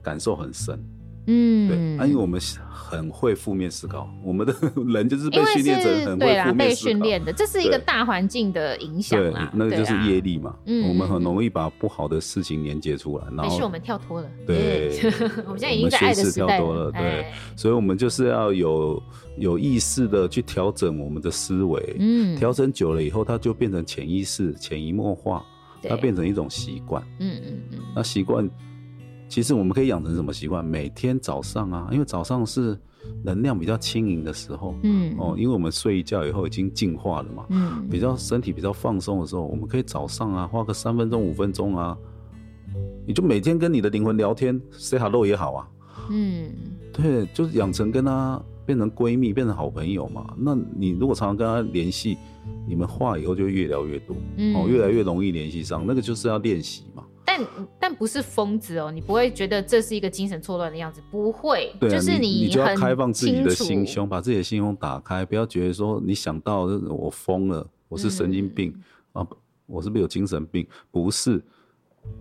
[0.00, 0.82] 感受很深。
[1.26, 4.54] 嗯，对，啊，因为我们很会负面思考，我们的
[4.86, 10.54] 人就是被训练成很会负面思考，被训练的，这是一个大环境的影响啦，对，那个就是业力嘛。
[10.66, 14.28] 嗯，我们很容易把不好的事情连接出来，然后没事，我们跳脱了。
[14.46, 14.98] 对，
[15.46, 16.92] 我们现在已经在爱的时代了。
[16.92, 19.02] 对，所以我们就是要有
[19.38, 25.42] 有意识的去调整我们的思维，嗯，调整久了以后，它就变成潜意识，潜移默化，
[25.88, 27.02] 它变成一种习惯。
[27.18, 28.48] 嗯嗯嗯，那习惯。
[29.34, 30.64] 其实我们可以养成什么习惯？
[30.64, 32.78] 每天早上啊，因为早上是
[33.24, 41.98] 能量比较轻盈的时候，嗯，哦，因为我们睡一觉以后已经进化了嘛，嗯，比较身体比较放松的时候，我们可以早上啊，花个三分钟、五分钟啊，
[43.04, 45.68] 你就每天跟你的灵魂聊天，say hello 也好啊，
[46.10, 46.52] 嗯，
[46.92, 50.32] 对，就是养成跟他变成闺蜜、变成好朋友嘛。
[50.38, 52.16] 那你如果常常跟他联系，
[52.68, 57.02] 你们话以后就越聊越多，嗯，哦，越来越容易联系上，那个就是要练习嘛。
[57.24, 57.40] 但
[57.80, 68.74] 但不是疯子哦，你不会觉得这是一个精神错乱的样子，不会，就是你你就要开放自己的心胸，把自己的心胸打开，不要觉得说你想到我疯了，我是神经病、
[69.14, 69.28] 嗯、啊，
[69.66, 70.66] 我是不是有精神病？
[70.90, 71.42] 不是，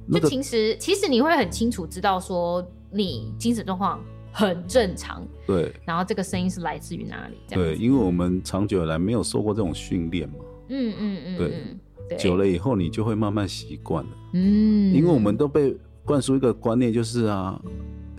[0.08, 4.00] 那其实其实你会很清楚知道说你精神状况
[4.32, 7.36] 很正常，对，然后这个声音是来自于哪里？
[7.50, 10.36] 对，因为我们长久以来没有受过这种训练嘛，
[10.70, 11.78] 嗯嗯嗯，对。
[12.18, 14.10] 久了以后，你就会慢慢习惯了。
[14.34, 17.60] 嗯，因为我们都被灌输一个观念，就是啊，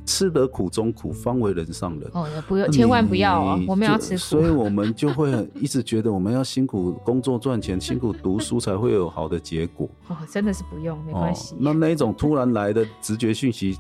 [0.07, 2.11] 吃得苦中苦，方为人上人。
[2.13, 3.61] 哦，不要，千万不要啊！
[3.67, 9.89] 我们要吃苦，所以我们就会一直觉得我们要辛苦工作赚钱，辛苦读书才会有好的结果。
[10.09, 11.55] 哦，真的是不用，没关系。
[11.59, 13.79] 那那一种突然来的直觉讯息，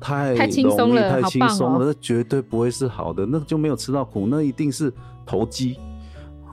[0.00, 4.92] 太太轻松了，太轻松了，那绝对不会是好的，那就没有吃到苦，那一定是
[5.24, 5.76] 投机。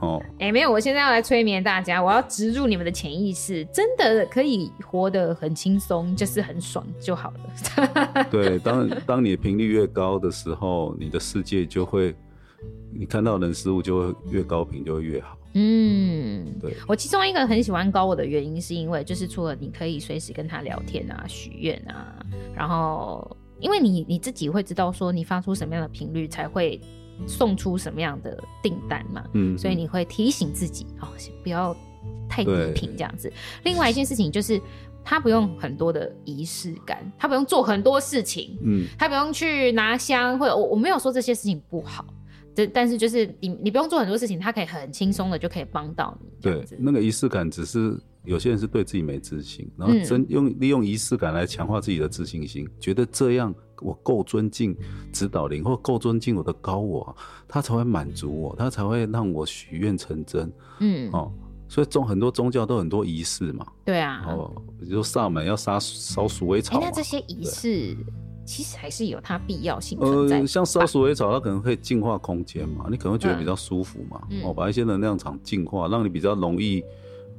[0.02, 8.26] 哦，哎、欸，没有，我现在要来催眠大家，我要植入你们的潜意识，真的可以活得很轻松，就是很爽就好了。
[8.28, 12.12] 对，当当你的频率越高的时候，你的世界就会，
[12.92, 15.38] 你看到人事物就会越高频，就会越好。
[15.54, 26.80] 嗯，对，我其中一个很喜欢高我的原因，是因为就是除了你可以随时跟他聊天啊、许愿啊，然后因为你你自己会知道说你发出什么样的频率才会
[27.26, 31.08] 送出什么样的订单嘛，嗯，所以你会提醒自己哦，
[31.42, 31.76] 不要
[32.28, 33.32] 太低频这样子。
[33.64, 34.60] 另外一件事情就是
[35.04, 42.04] 他不用很多的仪式感，他不用做很多事情，嗯，他不用去拿香，或者我我没有说这些事情不好。
[42.54, 46.28] 这，但是就是你，你不用做很多事情，他可以很轻松的就可以帮到你。
[46.42, 54.76] 对，那个仪式感只是有些人是对自己没自信，然后真用利用仪式感来强化自己的自信心，嗯、觉得这样我够尊敬
[55.12, 57.14] 指导灵，或够尊敬我的高我，
[57.48, 60.52] 他才会满足我，他才会让我许愿成真。
[60.80, 61.32] 嗯，哦，
[61.68, 63.66] 所以宗很多宗教都很多仪式嘛。
[63.84, 64.24] 对啊。
[64.28, 67.96] 哦，比如说萨满要杀烧鼠尾草，那这些仪式。
[68.44, 70.40] 其实还是有它必要性存在。
[70.40, 74.20] 呃，像烧鼠尾草，它可能可以净化空间嘛，你可能会觉得比较舒服嘛。
[74.30, 76.82] 嗯、哦，把一些能量场净化，让你比较容易，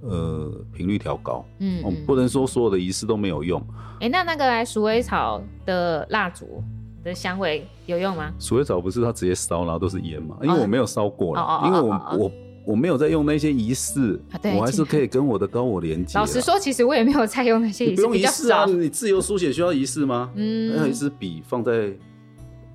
[0.04, 1.46] 呃，频率调高。
[1.60, 3.60] 嗯，嗯，不能说所有的仪式都没有用。
[3.96, 6.64] 哎、欸，那那个来鼠尾草的蜡烛
[7.04, 8.32] 的香味有用吗？
[8.40, 10.38] 鼠尾草不是它直接烧，然后都是烟嘛？
[10.42, 12.32] 因为我没有烧过了，哦、因为我、我。
[12.66, 16.18] 我没有在用那些仪式，啊、我还是可以跟我的高我连接。
[16.18, 18.64] 老实说，其实我也没有在用那些仪式，不用仪式啊。
[18.64, 20.32] 你自由书写需要仪式吗？
[20.36, 21.92] 嗯，那一支笔放在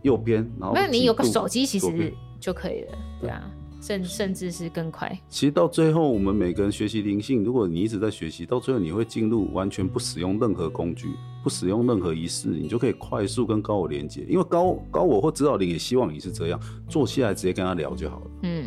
[0.03, 3.43] 右边，然后那你有个手机其实就可以了，对啊，
[3.88, 5.18] 甚甚至是更快。
[5.31, 11.09] 其实到最后，我们每个人学习灵性，如果你一直在学习，到最后你会进入完全不使用任何工具，
[11.42, 14.27] 不使用任何仪式，你就可以快速跟高我连接。
[14.29, 18.31] 因为高高我或指导灵也希望你是这样，坐下来直接跟他聊就好了。
[18.42, 18.66] 嗯。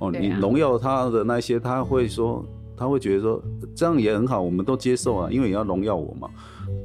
[0.00, 2.44] 哦，你荣耀他的那些，他会说，
[2.76, 3.40] 他会觉得说
[3.76, 6.28] 这样也很好，我们都接受啊，因为你要荣耀我嘛。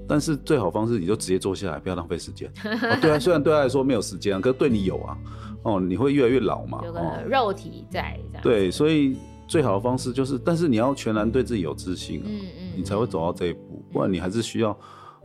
[0.07, 2.47] 但是最好方式，你就直接坐下来，不要浪费时间。
[2.63, 5.17] 哦，对啊，虽然对他来说没有时间，可是对你有啊。
[5.63, 6.81] 哦，你会越来越老嘛。
[6.85, 8.43] 有个肉体在这样。
[8.43, 14.77] 对，所以最好的方式就是，但是你要全然对自己有自信啊，嗯嗯，你才会走到这一步，不然你还是需要。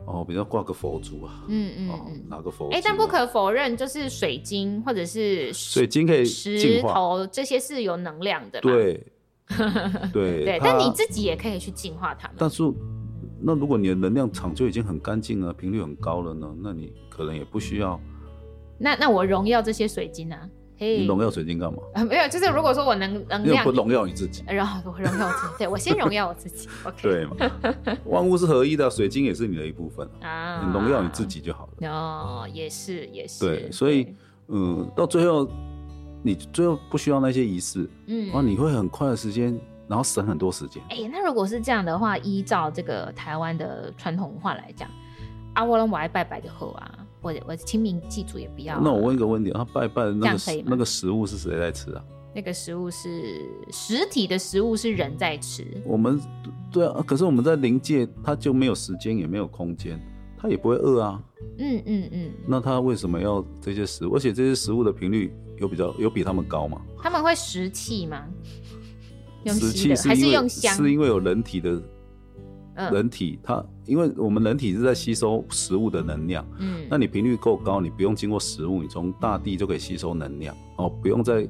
[0.05, 1.99] 哦，比较挂个佛珠啊，嗯嗯，哦，
[2.29, 2.73] 拿个佛珠。
[2.73, 8.59] 哎、欸，但不可否认，就是水晶或者是水晶可以石头这些是有能量的。
[8.61, 9.05] 对，
[10.11, 12.37] 对 对，但你自己也可以去净化它们。
[12.39, 12.63] 但是，
[13.39, 16.55] 那如果你的能量场就已经很干净了，频率很高了呢？
[16.63, 17.99] 那你可能也不需要。
[18.79, 20.39] 那那我荣耀这些水晶啊。
[20.81, 21.79] 你荣耀水晶干嘛？
[21.93, 27.01] 啊，没有，就是如果说我能能量，不荣耀你自己，然后我荣耀我自己，对我先荣耀我自己，OK。
[27.01, 27.35] 对嘛，
[28.05, 30.63] 万物是合一的，水晶也是你的一部分啊。
[30.65, 31.89] 你荣耀你自己就好了。
[31.89, 33.45] 哦，也是也是。
[33.45, 34.15] 对，所以
[34.47, 35.45] 嗯，到最后
[36.23, 40.81] 你最后不需要那些仪式，嗯，然后你会很快的时间，然后省很多时间。
[40.89, 44.89] 哎，那如果是这样的话，依照这个台湾的传统文化来讲，
[45.55, 46.98] 啊，我拢我爱拜拜的后啊。
[47.21, 48.79] 我我清明祭祖也不要。
[48.79, 52.03] 那我问一个问题，他拜拜的那个那个食物是谁在吃啊？
[52.33, 55.65] 那个食物是实体的食物，是人在吃。
[55.83, 56.21] 我们
[56.71, 59.99] 对啊，可是我们在灵界，他就没有时间，也没有空间，
[60.37, 61.21] 他也不会饿啊。
[61.57, 62.31] 嗯嗯嗯。
[62.47, 64.15] 那他为什么要这些食物？
[64.15, 66.79] 而且这些食物的频率有比较有比他们高吗？
[67.01, 68.25] 他们会食气吗？
[69.47, 70.75] 食气还是用香？
[70.75, 71.81] 是因为有人体的。
[72.91, 81.47] 人体它，因为我们人体是在吸收食物的能量，嗯，那你频率够高，你不用经过食物，你从大地就可以吸收能量，哦，不用再，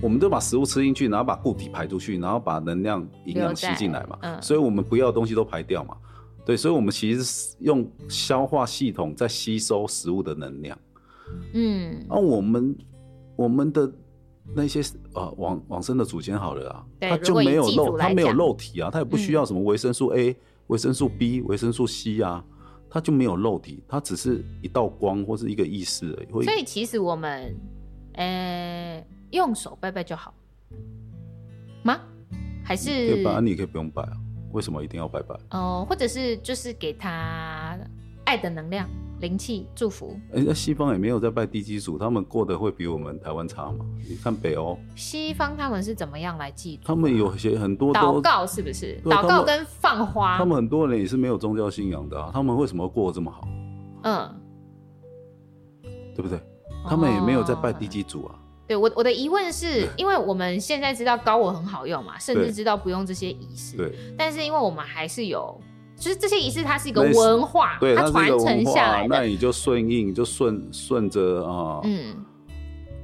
[0.00, 5.96] 我们都把食物吃进去，然后把固体排出去，然后把能量营养吸进来嘛，嗯，所以我们不要的东西都排掉嘛，
[6.46, 10.78] 对，所以我们其实是用消化系统在吸收食物的能量，
[11.54, 12.76] 嗯，那我们
[13.36, 13.92] 我们的。
[14.54, 14.80] 那些
[15.14, 22.44] 呃往往生的祖先好了啊，他就没有肉，他没有肉体啊，他也不需要什么维生素 A、维、嗯、生素 B、维生素 C 啊，
[22.90, 26.44] 他就没有肉体，他只是一道光或是一个意识而已。
[26.44, 27.54] 所以其实我们
[28.14, 30.34] 呃、欸、用手拜拜就好
[31.82, 32.00] 吗？
[32.64, 34.12] 还是拜，你可以不用拜啊？
[34.52, 35.34] 为什么一定要拜拜？
[35.50, 37.78] 哦、呃，或者是就是给他
[38.24, 38.88] 爱的能量。
[39.22, 43.86] 灵气祝福，哎、欸，那西方也没有在拜地基主，他们过得会比我们台湾差吗？
[44.08, 46.82] 你看北欧，西方他们是怎么样来祭祖？
[46.84, 49.00] 他们有些很多祷告，是不是？
[49.04, 53.46] 祷告跟放花他，他们很多人也是没有宗教信仰的啊，他们为什么过得这么好？
[54.02, 54.34] 嗯，
[56.16, 56.40] 对不对？
[56.88, 58.34] 他们也没有在拜地基主啊。
[58.34, 65.60] 哦、对我，我的疑问是因为我们现在知道高我很好用嘛，甚至知道不用这些仪式，对，但是因为我们还是有。
[66.02, 69.08] 就是这些仪式，它是一个文化，对，它传承下来的。
[69.08, 72.16] 那你就顺应，就顺顺着啊，嗯，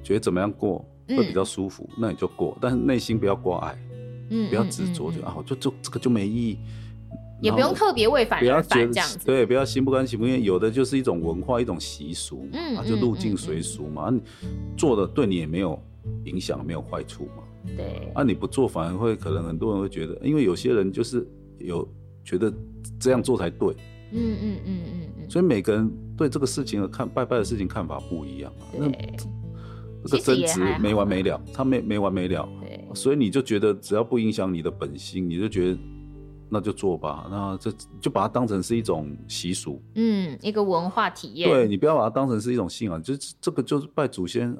[0.03, 3.78] 觉得怎么样过，会比较舒服，那你就过，但是内心不要挂碍，
[4.30, 6.59] 嗯，不要执着，就啊，就就这个就没意义。
[7.40, 10.42] 也不用特别为反而反这样子，对，不要心不甘情不愿。
[10.42, 14.09] 有的就是一种文化，一种习俗嘛，嗯，就入境随俗嘛。
[14.11, 15.80] 嗯嗯嗯、做的对你也没有
[16.24, 17.44] 影响，没有坏处嘛。
[17.76, 21.24] 对，啊，你不做反而会可能很多人会觉得，因为有些人就是
[21.59, 21.88] 有
[22.24, 22.53] 觉得
[22.99, 23.74] 这样做才对。
[24.12, 25.30] 嗯嗯嗯嗯嗯。
[25.30, 28.64] 所以每个人对这个事情的看拜拜的事情看法不一样啊。
[28.72, 28.88] 对。
[30.03, 32.49] 那这个争执没完没了，他没没完没了。
[32.61, 32.86] 对。
[32.94, 35.78] 所以你就觉得只要不影响你的本心，你就觉得。
[36.51, 37.70] 那就做吧，那这
[38.01, 41.46] 就把它当成是一种习俗，嗯，一个文化体验。
[41.46, 44.57] 对，你不要把它当成是一种信仰，就是这个就是拜祖先，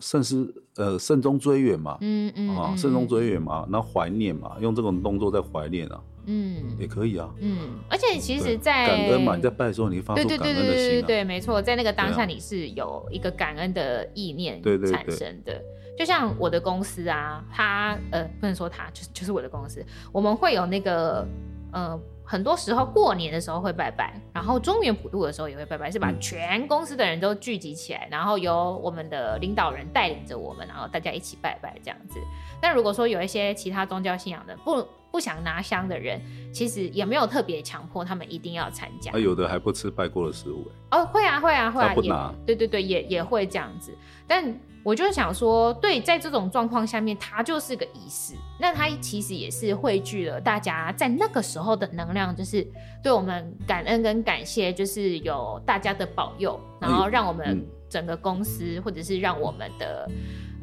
[0.00, 15.52] 慎思呃慎终追远嘛，嗯嗯啊慎终追远嘛，然后怀念嘛，用这种动作在怀念啊，嗯，也可以啊，嗯，而且其实在，在感恩嘛，你在拜的时候，你发出感恩的心、啊，对对对对对对，没错，在那个当下你是有一个感恩的意念产生的。
[15.52, 15.62] 对对对
[15.94, 21.24] 就像我的公司啊，他呃不能说他，就是就是我的公司，我们会有那个
[21.70, 32.18] 呃很多时候过年的时候会拜拜，然后中原普渡的时候也会拜拜，是把全公司的人都聚集起来，然后由我们的领导人带领着我们，然后大家一起拜拜这样子。
[32.58, 36.20] 但如果说有一些其他宗教信仰的不不想拿香的人，
[36.52, 39.12] 其实也没有特别强迫他们一定要参加。
[39.12, 43.96] 啊，有的还不吃拜过的食物哦，会啊会啊会啊，不拿也对对对，也也会这样子，
[44.26, 44.58] 但。
[44.84, 48.34] 我就想说，对，在这种状况下面，它就是个仪式。
[48.58, 52.66] 那它其实也是汇聚了大家在那个时候的能量，就是
[53.00, 60.10] 对我们感恩跟感谢，就是有大家的保佑，然后让我们整个公司，或者是让我们的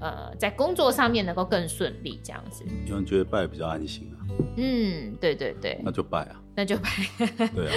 [0.02, 2.64] 呃在工作上面能够更顺利，这样子。
[2.86, 4.18] 有人觉得拜比较安心啊。
[4.58, 5.80] 嗯，对对对。
[5.84, 6.36] 那就拜啊。
[6.56, 6.90] 那就拜，
[7.56, 7.68] 对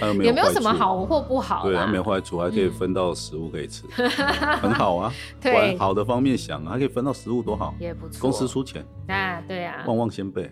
[0.00, 1.62] 啊， 有没有什么好或不好？
[1.68, 3.84] 对，还没坏处，还可以分到食物可以吃，
[4.62, 5.12] 很好啊。
[5.38, 8.18] 对，好的方面想啊，还可以分到食物，多好，也不错。
[8.18, 10.50] 公司出钱啊，对啊，旺旺仙贝，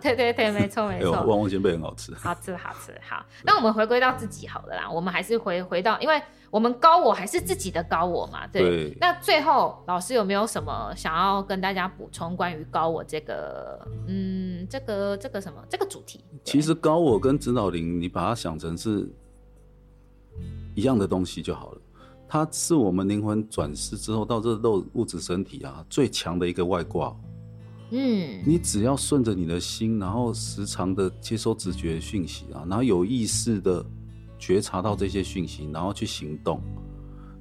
[0.00, 2.94] 对对对，没错没错，旺旺仙贝很好吃，好吃好吃。
[3.02, 6.22] 好，那我们回归到自己好了啦，我们还是回回到，因为
[6.54, 8.96] 我们高我还是自己的高我嘛，对。
[9.00, 16.20] 那最后老师有没有什么想要跟大家补充关于高我这个，嗯，这个这个什么这个主题？
[16.44, 16.72] 其实。
[16.72, 19.08] 高我跟指导灵，你把它想成是
[20.76, 21.80] 一样的东西就好了。
[22.28, 27.16] 它是我们灵魂转世之后到这肉物质身体啊最强的一个外挂。
[27.90, 33.84] 嗯，你只要顺着你的心，然后时常的接收直觉讯息啊，然后有意识的
[34.44, 36.60] 觉察到这些讯息，然后去行动，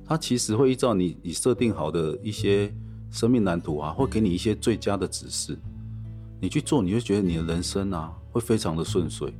[0.06, 2.74] 它其实会依照你你设定好的一些
[3.12, 5.58] 生命蓝图啊，会给你一些最佳的指示。
[6.40, 8.14] 你去做，你会觉得你的人生啊。
[8.34, 9.32] 会非常的顺遂，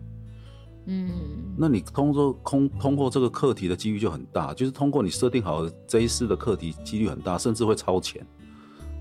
[0.86, 1.10] 嗯，
[1.58, 8.24] 那你通过空通过这个课题的几率就很大，就是通过你设定好的这一次的课题几率很大，甚至会超前，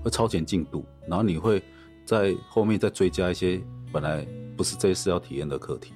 [0.03, 1.61] 会超前进度，然后你会
[2.07, 3.61] 在后面再追加一些
[3.91, 5.93] 本来不是这一次要体验的课题，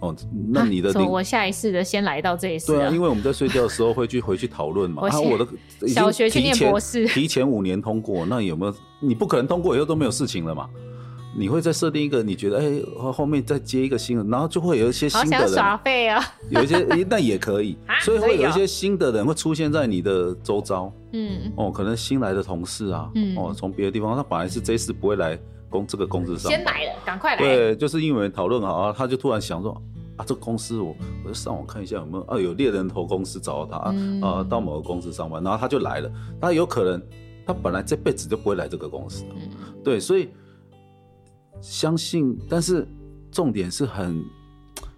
[0.00, 0.14] 哦，
[0.50, 5.46] 那你的、啊、我下一次的先来到这一次，对啊，因为我们在睡觉的时候会去回去讨论嘛， 啊，我的
[5.88, 10.68] 小学去念博士， 提前五年通过，那有没有你不可能通过以后都没有事情了嘛？
[11.36, 25.36] 你会再设定一个，你觉得哎、欸，后面再接一个新的，然后就会有一些新的人耍废啊， 有一些那也可以，所以会有一些新的人会出现在你的周遭，嗯，哦，可能新来的同事啊，嗯，哦，从别的地方，他本来是这次不会来
[25.78, 29.72] 公这个公司上，先来了，赶快来，对，就是因为讨论好啊，他就突然想说
[30.16, 30.94] 啊，这个公司我
[31.24, 36.10] 我就上网看一下有没有啊，有猎人头公司找到他、嗯、啊，到某个公司上班，然后他就来了，
[36.40, 37.02] 他有可能
[37.44, 39.50] 他本来这辈子就不会来这个公司，嗯，
[39.82, 40.28] 对，所以。
[41.60, 42.86] 相信，但是
[43.30, 44.22] 重点是很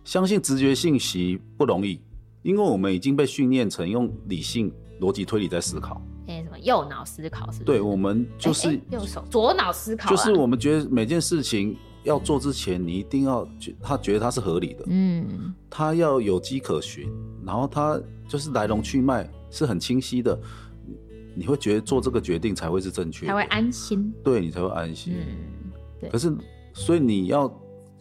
[0.02, 2.00] 相信直觉信息不容易，
[2.42, 6.02] 因为我们已经被训练成用理性逻辑推理在思考。
[6.66, 7.64] 右脑思考是不是？
[7.64, 17.10] 对，我们就是、欸欸、右手左脑思考、啊，就是我们觉得每件事情要做之前，你一定要觉他觉得它是合理的，嗯，他要有迹可循，
[17.44, 17.98] 然后他
[18.28, 20.38] 就是来龙去脉是很清晰的，
[21.34, 26.10] 你会觉得做这个决定才会是正确的，才会安心，对你才会安心，嗯，对。
[26.10, 26.30] 可是。
[26.78, 27.50] 所以你要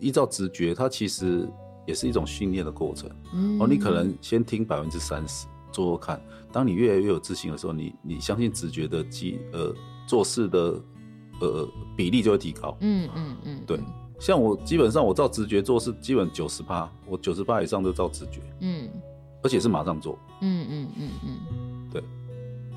[0.01, 1.47] 依照直觉，它其实
[1.87, 3.09] 也是一种训练的过程。
[3.33, 6.21] 嗯，哦，你可能先听百分之三十，做做看。
[6.51, 9.73] 当你越来越有自信的时候，你你相信直觉的机呃
[10.07, 10.81] 做事的
[11.41, 11.67] 呃
[11.97, 12.77] 比例就会提高。
[12.79, 13.79] 嗯嗯嗯，对。
[14.19, 18.39] 像我基本上我照直觉做事，基本九十趴，我九十趴以上都照直觉。
[18.61, 18.89] 嗯，
[19.43, 20.17] 而且是马上做。
[20.41, 22.01] 嗯嗯嗯嗯，对。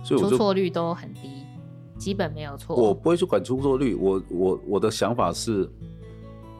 [0.02, 1.44] 所以我出错率都很低，
[1.96, 2.74] 基本没有错。
[2.74, 5.70] 我不会去管出错率，我我我的想法是。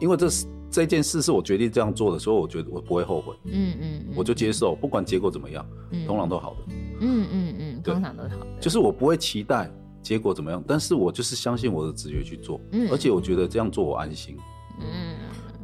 [0.01, 3.35] 因为这是这件事是我决定这样做的，所以我觉得我不会后悔。
[3.45, 5.65] 嗯嗯，我就接受，不管结果怎么样，
[6.05, 6.73] 通常都好的。
[7.01, 8.47] 嗯嗯嗯，通常都好的。
[8.59, 14.37] 就是我不会期待结果怎么样，但是我就是相信我的直觉去做，嗯，而且我觉得这样做我安心，
[14.79, 15.15] 嗯，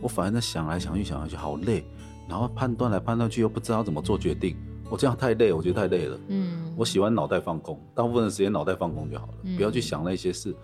[0.01, 1.85] 我反而在想来想去想来想去好累，
[2.27, 4.57] 然后判断来判断去又不知道怎么做决定，
[4.89, 10.55] 我这样太累，我觉得太累了，嗯，我喜欢脑袋放空，大部分的时间脑袋放空就好了，嗯，不要去想那些事，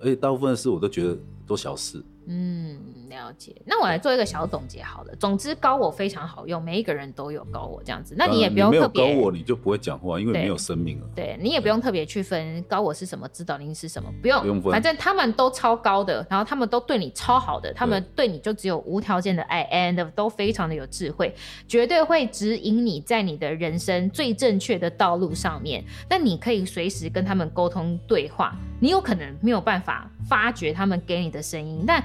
[0.00, 2.02] 而且大部分的事我都觉得都小事。
[2.26, 2.78] 嗯，
[3.10, 3.54] 了解。
[3.66, 5.14] 那我来做一个小总结好了。
[5.16, 8.14] 总之，高我非常好用，每一个人都有高我这样子。
[8.16, 11.06] 那你也不用特别、高我，你就不会讲话，因为没有生命了。
[11.14, 14.72] 对，对你也不用特别区分高我是什么，指导灵是什么，不用，不用分。
[14.72, 21.34] 反正他们都超高的，然后他们都对你超好的，他们对你就只有无条件的爱，and 都非常的有智慧，
[21.68, 25.84] 绝对会指引你在你的人生最正确的道路上面。
[26.08, 28.56] 那你可以随时跟他们沟通对话。
[28.82, 32.02] 你有可能没有办法发觉他们给你的声音，但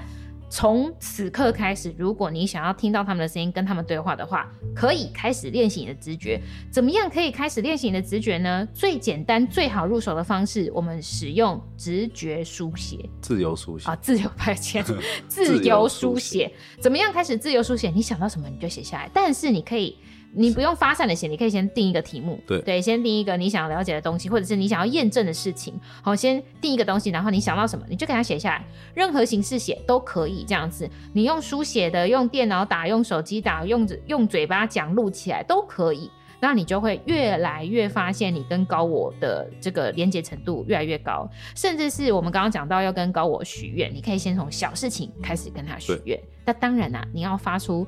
[0.48, 6.40] 从此刻开始，如果你想要听到他们的声音，跟他们对话的话，可以开始练习你的直觉。
[6.70, 8.66] 怎么样可以开始练习你的直觉呢？
[8.72, 14.84] 最简单、最好入手的方式，我们使用直觉书写，自由书写啊，自由派遣，
[15.28, 16.52] 自由书写。
[16.80, 17.90] 怎么样开始自由书写？
[17.90, 19.96] 你想到什么你就写下来，但是你可以。
[20.38, 25.72] 你不用发散的写，你可以先定一个题目，对对，先定一个你想要了解的东西，或者是你想要验证的事情。
[26.02, 28.64] 好，先定一个东西，然后你想到什么，你就给它写下来，
[28.94, 30.88] 任何形式写都可以这样子。
[31.14, 36.10] 你用书写的，用电脑打，用手机打，用用嘴巴讲录起来都可以。
[36.38, 46.20] 那你就会越来越发现你跟高我的这个连接程度越来越高，甚至是我们刚刚讲到要跟高我许愿，你可以先从小事情开始跟他许愿。
[46.44, 47.86] 那当然啦、啊，你要发出。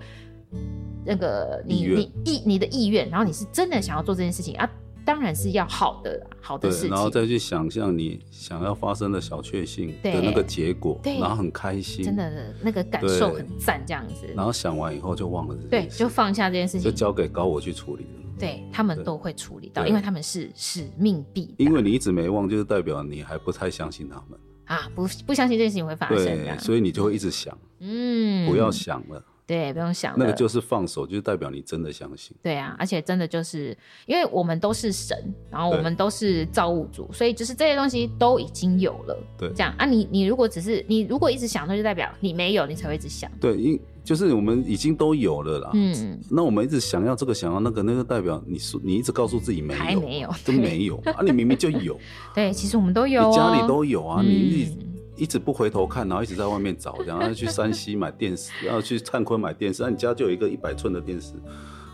[1.09, 4.71] 那个你你意你的意愿，然后你是真的想要做这件事情啊，
[5.07, 14.27] 当然是要好的好的事情，然后再去想象你想要发生的小确幸的那个结果，对，然后很开心，真的那个感受很赞这样子。
[14.37, 18.11] 然后想完以后就忘了这件事，对，就放下这件事情，就交给高我去处理了。
[18.39, 21.53] 对，他们都会处理到，因为他们是使命必。
[21.57, 29.25] 因为你一直没忘，就是代表你还不太相信他们啊，不不相信这件事情会发生，对，所以你就会一直想，嗯，不要想了。
[29.49, 30.15] 对，不用想。
[30.19, 32.37] 那个就是放手，就是代表你真的相信。
[32.43, 33.75] 对啊，而且真的就是，
[34.05, 35.17] 因为我们都是神，
[35.51, 39.19] 然后我们都是造物主，所以就是这些东西都已经有了。
[39.39, 43.31] 对，这样啊你，你你如果只是你如果一直想，那就代表你没有，你才会一直想。
[43.41, 45.71] 对，因就是我们已经都有了啦。
[45.73, 46.21] 嗯。
[46.31, 51.23] 那我们一直想要这个，想要那个，那个代表你说你一直告诉自己没有，还没有，都没有啊！
[51.25, 51.99] 你明明就有。
[52.35, 54.89] 对，其实我们都有，你家里都有啊，嗯、你。
[55.19, 61.33] 一直不回头看，然后一直在外面找，然后去山西买电视，然后去灿坤买电视，那你家就有一个一百寸的电视。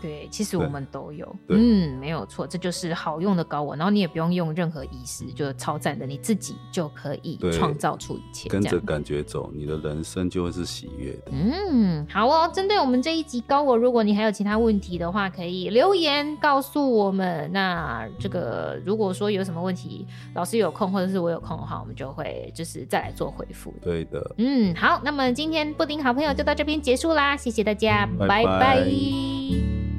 [0.05, 11.31] 对，其实我们都有，嗯，没有错，这就是好用的高我，然后你也不用用任何仪式，就超赞的，你自己就可以创造出一切，跟着感觉走，你的人生就会是喜悦的。
[11.31, 17.49] 嗯，好哦，针对我们这一集高我，如果你还有其他问题的话，可以留言告诉我们。
[17.51, 23.73] 那这个如果说有什么问题，老师有空或者是我有空的话，我们就会就是再来做回复。
[23.81, 28.45] 对的，嗯，好，那么今天布丁好朋友就到这边结束啦，谢谢大家，拜拜。
[28.45, 29.94] 拜拜。